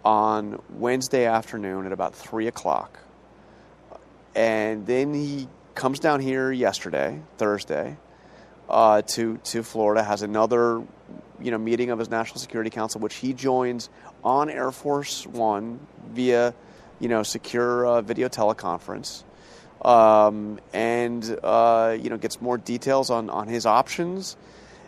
on 0.03 0.61
Wednesday 0.69 1.25
afternoon 1.25 1.85
at 1.85 1.91
about 1.91 2.15
3 2.15 2.47
o'clock. 2.47 2.99
And 4.35 4.85
then 4.87 5.13
he 5.13 5.47
comes 5.75 5.99
down 5.99 6.21
here 6.21 6.51
yesterday, 6.51 7.21
Thursday, 7.37 7.97
uh, 8.69 9.01
to 9.01 9.37
to 9.45 9.63
Florida. 9.63 10.03
Has 10.03 10.21
another, 10.21 10.83
you 11.41 11.51
know, 11.51 11.57
meeting 11.57 11.89
of 11.91 11.99
his 11.99 12.09
National 12.09 12.39
Security 12.39 12.69
Council, 12.69 13.01
which 13.01 13.15
he 13.15 13.33
joins 13.33 13.89
on 14.23 14.49
Air 14.49 14.71
Force 14.71 15.25
One 15.27 15.79
via, 16.11 16.53
you 16.99 17.07
know, 17.07 17.23
secure 17.23 17.85
uh, 17.85 18.01
video 18.01 18.27
teleconference, 18.27 19.23
um, 19.83 20.59
and 20.73 21.39
uh, 21.43 21.97
you 21.99 22.09
know 22.09 22.17
gets 22.17 22.41
more 22.41 22.57
details 22.57 23.09
on 23.09 23.29
on 23.29 23.47
his 23.47 23.65
options, 23.65 24.35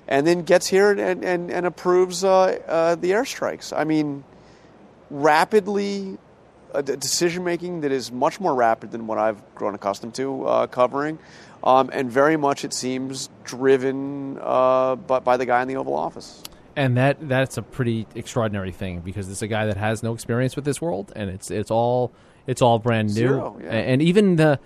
and 0.07 0.25
then 0.25 0.43
gets 0.43 0.67
here 0.67 0.91
and 0.91 1.23
and, 1.23 1.51
and 1.51 1.65
approves 1.65 2.23
uh, 2.23 2.59
uh, 2.67 2.95
the 2.95 3.11
airstrikes. 3.11 3.75
I 3.75 3.83
mean, 3.83 4.23
rapidly 5.09 6.17
decision 6.79 7.43
making 7.43 7.81
that 7.81 7.91
is 7.91 8.11
much 8.11 8.39
more 8.39 8.55
rapid 8.55 8.91
than 8.91 9.07
what 9.07 9.17
I've 9.17 9.41
grown 9.55 9.75
accustomed 9.75 10.15
to 10.15 10.45
uh, 10.45 10.67
covering, 10.67 11.19
um, 11.63 11.89
and 11.93 12.11
very 12.11 12.37
much 12.37 12.63
it 12.65 12.73
seems 12.73 13.29
driven 13.43 14.37
uh, 14.41 14.95
by, 14.95 15.19
by 15.19 15.37
the 15.37 15.45
guy 15.45 15.61
in 15.61 15.67
the 15.67 15.75
Oval 15.75 15.95
Office. 15.95 16.43
And 16.75 16.95
that 16.97 17.27
that's 17.27 17.57
a 17.57 17.61
pretty 17.61 18.07
extraordinary 18.15 18.71
thing 18.71 19.01
because 19.01 19.29
it's 19.29 19.41
a 19.41 19.47
guy 19.47 19.65
that 19.65 19.77
has 19.77 20.03
no 20.03 20.13
experience 20.13 20.55
with 20.55 20.63
this 20.63 20.81
world, 20.81 21.11
and 21.15 21.29
it's 21.29 21.51
it's 21.51 21.69
all 21.69 22.13
it's 22.47 22.61
all 22.61 22.79
brand 22.79 23.09
new. 23.09 23.27
Zero, 23.27 23.59
yeah. 23.61 23.71
And 23.71 24.01
even 24.01 24.37
the 24.37 24.57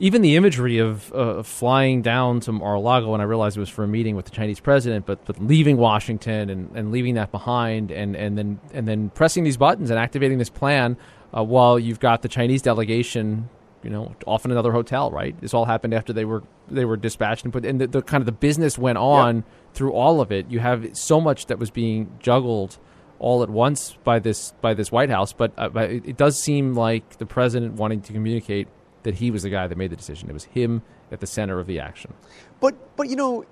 even 0.00 0.22
the 0.22 0.36
imagery 0.36 0.78
of 0.78 1.12
uh, 1.12 1.42
flying 1.42 2.02
down 2.02 2.40
to 2.40 2.52
Mar-a-Lago, 2.52 3.12
and 3.12 3.22
I 3.22 3.26
realized 3.26 3.56
it 3.56 3.60
was 3.60 3.68
for 3.68 3.84
a 3.84 3.88
meeting 3.88 4.16
with 4.16 4.24
the 4.24 4.30
Chinese 4.30 4.58
president, 4.58 5.06
but 5.06 5.24
but 5.24 5.38
leaving 5.38 5.76
Washington 5.76 6.50
and, 6.50 6.74
and 6.74 6.90
leaving 6.90 7.14
that 7.14 7.30
behind, 7.30 7.90
and, 7.90 8.16
and 8.16 8.36
then 8.36 8.58
and 8.72 8.88
then 8.88 9.10
pressing 9.10 9.44
these 9.44 9.56
buttons 9.56 9.90
and 9.90 9.98
activating 9.98 10.38
this 10.38 10.50
plan 10.50 10.96
uh, 11.36 11.44
while 11.44 11.78
you've 11.78 12.00
got 12.00 12.22
the 12.22 12.28
Chinese 12.28 12.62
delegation, 12.62 13.48
you 13.84 13.90
know, 13.90 14.14
off 14.26 14.44
in 14.44 14.50
another 14.50 14.72
hotel. 14.72 15.10
Right, 15.10 15.38
this 15.40 15.54
all 15.54 15.66
happened 15.66 15.94
after 15.94 16.12
they 16.12 16.24
were 16.24 16.42
they 16.68 16.84
were 16.84 16.96
dispatched 16.96 17.44
and 17.44 17.52
put, 17.52 17.64
and 17.64 17.80
the, 17.80 17.86
the 17.86 18.02
kind 18.02 18.22
of 18.22 18.26
the 18.26 18.32
business 18.32 18.78
went 18.78 18.98
on 18.98 19.36
yep. 19.36 19.44
through 19.74 19.92
all 19.92 20.20
of 20.20 20.32
it. 20.32 20.50
You 20.50 20.60
have 20.60 20.96
so 20.96 21.20
much 21.20 21.46
that 21.46 21.58
was 21.58 21.70
being 21.70 22.16
juggled 22.18 22.78
all 23.18 23.42
at 23.42 23.50
once 23.50 23.96
by 24.04 24.18
this 24.18 24.52
by 24.60 24.74
this 24.74 24.90
White 24.90 25.10
House, 25.10 25.32
but, 25.32 25.52
uh, 25.56 25.68
but 25.68 25.90
it, 25.90 26.06
it 26.06 26.16
does 26.16 26.38
seem 26.38 26.74
like 26.74 27.18
the 27.18 27.26
president 27.26 27.74
wanting 27.74 28.00
to 28.02 28.12
communicate 28.12 28.68
that 29.04 29.16
he 29.16 29.30
was 29.30 29.42
the 29.42 29.50
guy 29.50 29.66
that 29.66 29.78
made 29.78 29.90
the 29.90 29.96
decision. 29.96 30.28
It 30.28 30.32
was 30.32 30.44
him 30.44 30.82
at 31.12 31.20
the 31.20 31.26
center 31.26 31.60
of 31.60 31.66
the 31.66 31.78
action. 31.78 32.12
But 32.60 32.74
but 32.96 33.08
you 33.08 33.16
know, 33.16 33.44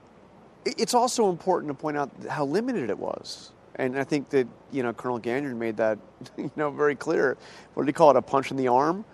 it's 0.65 0.95
also 0.95 1.31
important 1.31 1.71
to 1.71 1.75
point 1.75 1.97
out 1.97 2.11
how 2.29 2.45
limited 2.45 2.91
it 2.91 2.99
was. 2.99 3.53
And 3.77 3.99
I 3.99 4.05
think 4.05 4.31
that 4.31 4.47
you 4.71 4.83
know 4.83 4.93
Colonel 4.93 5.19
Ganyard 5.19 5.57
made 5.57 5.77
that 5.77 5.99
you 6.37 6.51
know 6.57 6.71
very 6.71 6.97
clear. 6.97 7.37
What 7.75 7.85
did 7.85 7.89
he 7.89 7.93
call 7.93 8.11
it? 8.11 8.17
A 8.17 8.23
punch 8.23 8.51
in 8.51 8.57
the 8.57 8.69
arm. 8.69 9.05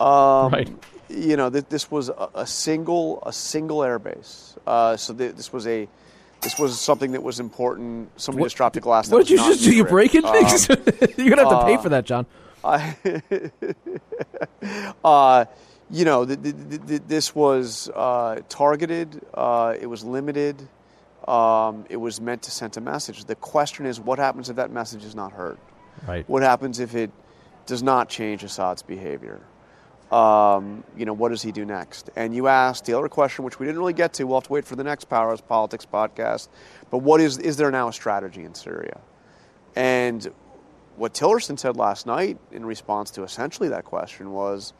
Um, 0.00 0.52
right. 0.52 0.70
You 1.08 1.36
know, 1.36 1.50
th- 1.50 1.66
this 1.68 1.90
was 1.90 2.08
a, 2.08 2.28
a, 2.34 2.46
single 2.46 3.22
a 3.24 3.32
single 3.32 3.78
airbase. 3.78 4.56
Uh, 4.66 4.96
so 4.96 5.14
th- 5.14 5.36
this 5.36 5.52
was 5.52 5.66
a 5.66 5.88
this 6.40 6.58
was 6.58 6.78
something 6.80 7.12
that 7.12 7.22
was 7.22 7.40
important. 7.40 8.10
Somebody 8.20 8.42
what, 8.42 8.46
just 8.46 8.56
dropped 8.56 8.76
a 8.76 8.80
glass. 8.80 9.10
What 9.10 9.26
did 9.26 9.30
you 9.30 9.36
just 9.38 9.64
do? 9.64 9.74
You 9.74 9.84
break 9.84 10.14
it? 10.14 10.24
Um, 10.24 10.34
You're 11.16 11.34
gonna 11.34 11.48
have 11.48 11.60
to 11.60 11.64
pay 11.64 11.82
for 11.82 11.88
that, 11.90 12.04
Jon. 12.04 12.26
I, 12.62 12.96
uh, 15.04 15.44
you 15.90 16.04
know, 16.04 16.24
this 16.24 17.34
was 17.34 17.90
uh, 17.94 18.40
targeted. 18.48 19.24
Uh, 19.34 19.74
it 19.78 19.86
was 19.86 20.04
limited. 20.04 20.68
Um, 21.28 21.86
it 21.88 21.96
was 21.96 22.20
meant 22.20 22.42
to 22.42 22.50
send 22.50 22.76
a 22.76 22.80
message. 22.80 23.24
The 23.24 23.34
question 23.34 23.86
is, 23.86 24.00
what 24.00 24.18
happens 24.18 24.50
if 24.50 24.56
that 24.56 24.70
message 24.70 25.04
is 25.04 25.14
not 25.14 25.32
heard? 25.32 25.58
Right. 26.06 26.28
What 26.28 26.42
happens 26.42 26.80
if 26.80 26.94
it 26.94 27.10
does 27.66 27.82
not 27.82 28.08
change 28.08 28.44
Assad's 28.44 28.82
behavior? 28.82 29.40
Um, 30.10 30.84
you 30.96 31.06
know, 31.06 31.12
what 31.12 31.30
does 31.30 31.42
he 31.42 31.50
do 31.50 31.64
next? 31.64 32.10
And 32.14 32.34
you 32.34 32.46
asked 32.46 32.84
the 32.84 32.96
other 32.96 33.08
question, 33.08 33.44
which 33.44 33.58
we 33.58 33.66
didn't 33.66 33.78
really 33.78 33.94
get 33.94 34.12
to. 34.14 34.24
We'll 34.24 34.36
have 34.36 34.46
to 34.46 34.52
wait 34.52 34.64
for 34.64 34.76
the 34.76 34.84
next 34.84 35.06
Powerhouse 35.06 35.40
Politics 35.40 35.86
podcast. 35.90 36.48
But 36.90 36.98
what 36.98 37.20
is 37.20 37.38
is 37.38 37.56
there 37.56 37.70
now 37.70 37.88
a 37.88 37.92
strategy 37.92 38.44
in 38.44 38.54
Syria? 38.54 39.00
And 39.74 40.30
what 40.96 41.14
Tillerson 41.14 41.58
said 41.58 41.76
last 41.76 42.06
night 42.06 42.38
in 42.52 42.64
response 42.64 43.10
to 43.12 43.24
essentially 43.24 43.70
that 43.70 43.84
question 43.84 44.30
was, 44.30 44.72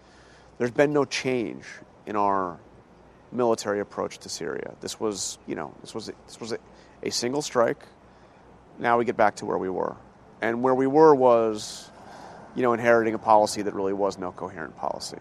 there's 0.59 0.71
been 0.71 0.93
no 0.93 1.05
change 1.05 1.65
in 2.07 2.15
our 2.17 2.59
military 3.33 3.81
approach 3.81 4.19
to 4.19 4.29
Syria. 4.29 4.75
This 4.81 5.01
was, 5.01 5.39
you 5.47 5.57
know, 5.57 5.75
this 5.81 5.95
was 5.95 6.07
this 6.27 6.39
was 6.39 6.53
a, 6.53 6.59
a 7.03 7.11
single 7.11 7.43
strike. 7.43 7.85
Now 8.79 8.99
we 8.99 9.05
get 9.05 9.17
back 9.17 9.37
to 9.37 9.47
where 9.47 9.59
we 9.59 9.69
were, 9.69 9.97
and 10.41 10.63
where 10.63 10.75
we 10.75 10.87
were 10.87 11.15
was, 11.15 11.91
you 12.55 12.63
know, 12.63 12.73
inheriting 12.73 13.15
a 13.15 13.19
policy 13.19 13.63
that 13.63 13.75
really 13.75 13.93
was 13.93 14.19
no 14.19 14.33
coherent 14.33 14.77
policy. 14.77 15.19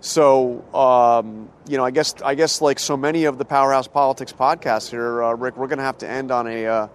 So, 0.00 0.62
um, 0.74 1.48
you 1.66 1.78
know, 1.78 1.84
I 1.84 1.90
guess 1.90 2.14
I 2.22 2.34
guess 2.34 2.60
like 2.60 2.78
so 2.78 2.96
many 2.96 3.24
of 3.24 3.38
the 3.38 3.44
Powerhouse 3.44 3.88
Politics 3.88 4.32
podcasts 4.32 4.90
here, 4.90 5.22
uh, 5.22 5.32
Rick, 5.32 5.56
we're 5.56 5.66
going 5.66 5.78
to 5.78 5.84
have 5.84 5.98
to 5.98 6.08
end 6.08 6.30
on 6.30 6.46
a 6.46 6.66
uh, 6.66 6.88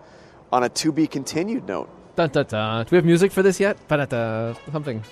on 0.51 0.63
a 0.63 0.69
to 0.69 0.91
be 0.91 1.07
continued 1.07 1.67
note. 1.67 1.89
Dun, 2.15 2.29
dun, 2.29 2.45
dun. 2.45 2.85
Do 2.85 2.89
we 2.91 2.97
have 2.97 3.05
music 3.05 3.31
for 3.31 3.41
this 3.41 3.59
yet? 3.59 3.77
Something. 3.89 5.03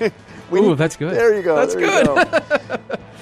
we, 0.50 0.60
Ooh, 0.60 0.74
that's 0.74 0.96
good. 0.96 1.14
There 1.14 1.36
you 1.36 1.42
go. 1.42 1.56
That's 1.56 1.74
good. 1.74 2.98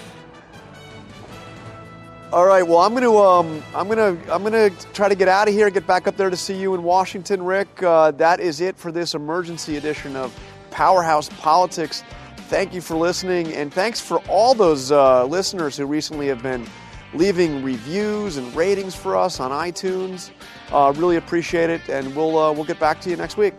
All 2.34 2.46
right. 2.46 2.66
Well, 2.66 2.78
I'm 2.78 2.96
to 2.96 3.16
um, 3.18 3.62
I'm 3.76 3.88
to 3.90 4.18
I'm 4.28 4.42
to 4.42 4.68
try 4.92 5.08
to 5.08 5.14
get 5.14 5.28
out 5.28 5.46
of 5.46 5.54
here, 5.54 5.70
get 5.70 5.86
back 5.86 6.08
up 6.08 6.16
there 6.16 6.30
to 6.30 6.36
see 6.36 6.60
you 6.60 6.74
in 6.74 6.82
Washington, 6.82 7.44
Rick. 7.44 7.80
Uh, 7.80 8.10
that 8.10 8.40
is 8.40 8.60
it 8.60 8.76
for 8.76 8.90
this 8.90 9.14
emergency 9.14 9.76
edition 9.76 10.16
of 10.16 10.36
Powerhouse 10.72 11.28
Politics. 11.38 12.02
Thank 12.48 12.74
you 12.74 12.80
for 12.80 12.96
listening, 12.96 13.52
and 13.52 13.72
thanks 13.72 14.00
for 14.00 14.18
all 14.28 14.52
those 14.52 14.90
uh, 14.90 15.24
listeners 15.26 15.76
who 15.76 15.86
recently 15.86 16.26
have 16.26 16.42
been 16.42 16.66
leaving 17.12 17.62
reviews 17.62 18.36
and 18.36 18.52
ratings 18.56 18.96
for 18.96 19.16
us 19.16 19.38
on 19.38 19.52
iTunes. 19.52 20.32
Uh, 20.72 20.92
really 20.96 21.14
appreciate 21.14 21.70
it, 21.70 21.88
and 21.88 22.16
we'll 22.16 22.36
uh, 22.36 22.50
we'll 22.50 22.64
get 22.64 22.80
back 22.80 23.00
to 23.02 23.10
you 23.10 23.16
next 23.16 23.36
week. 23.36 23.54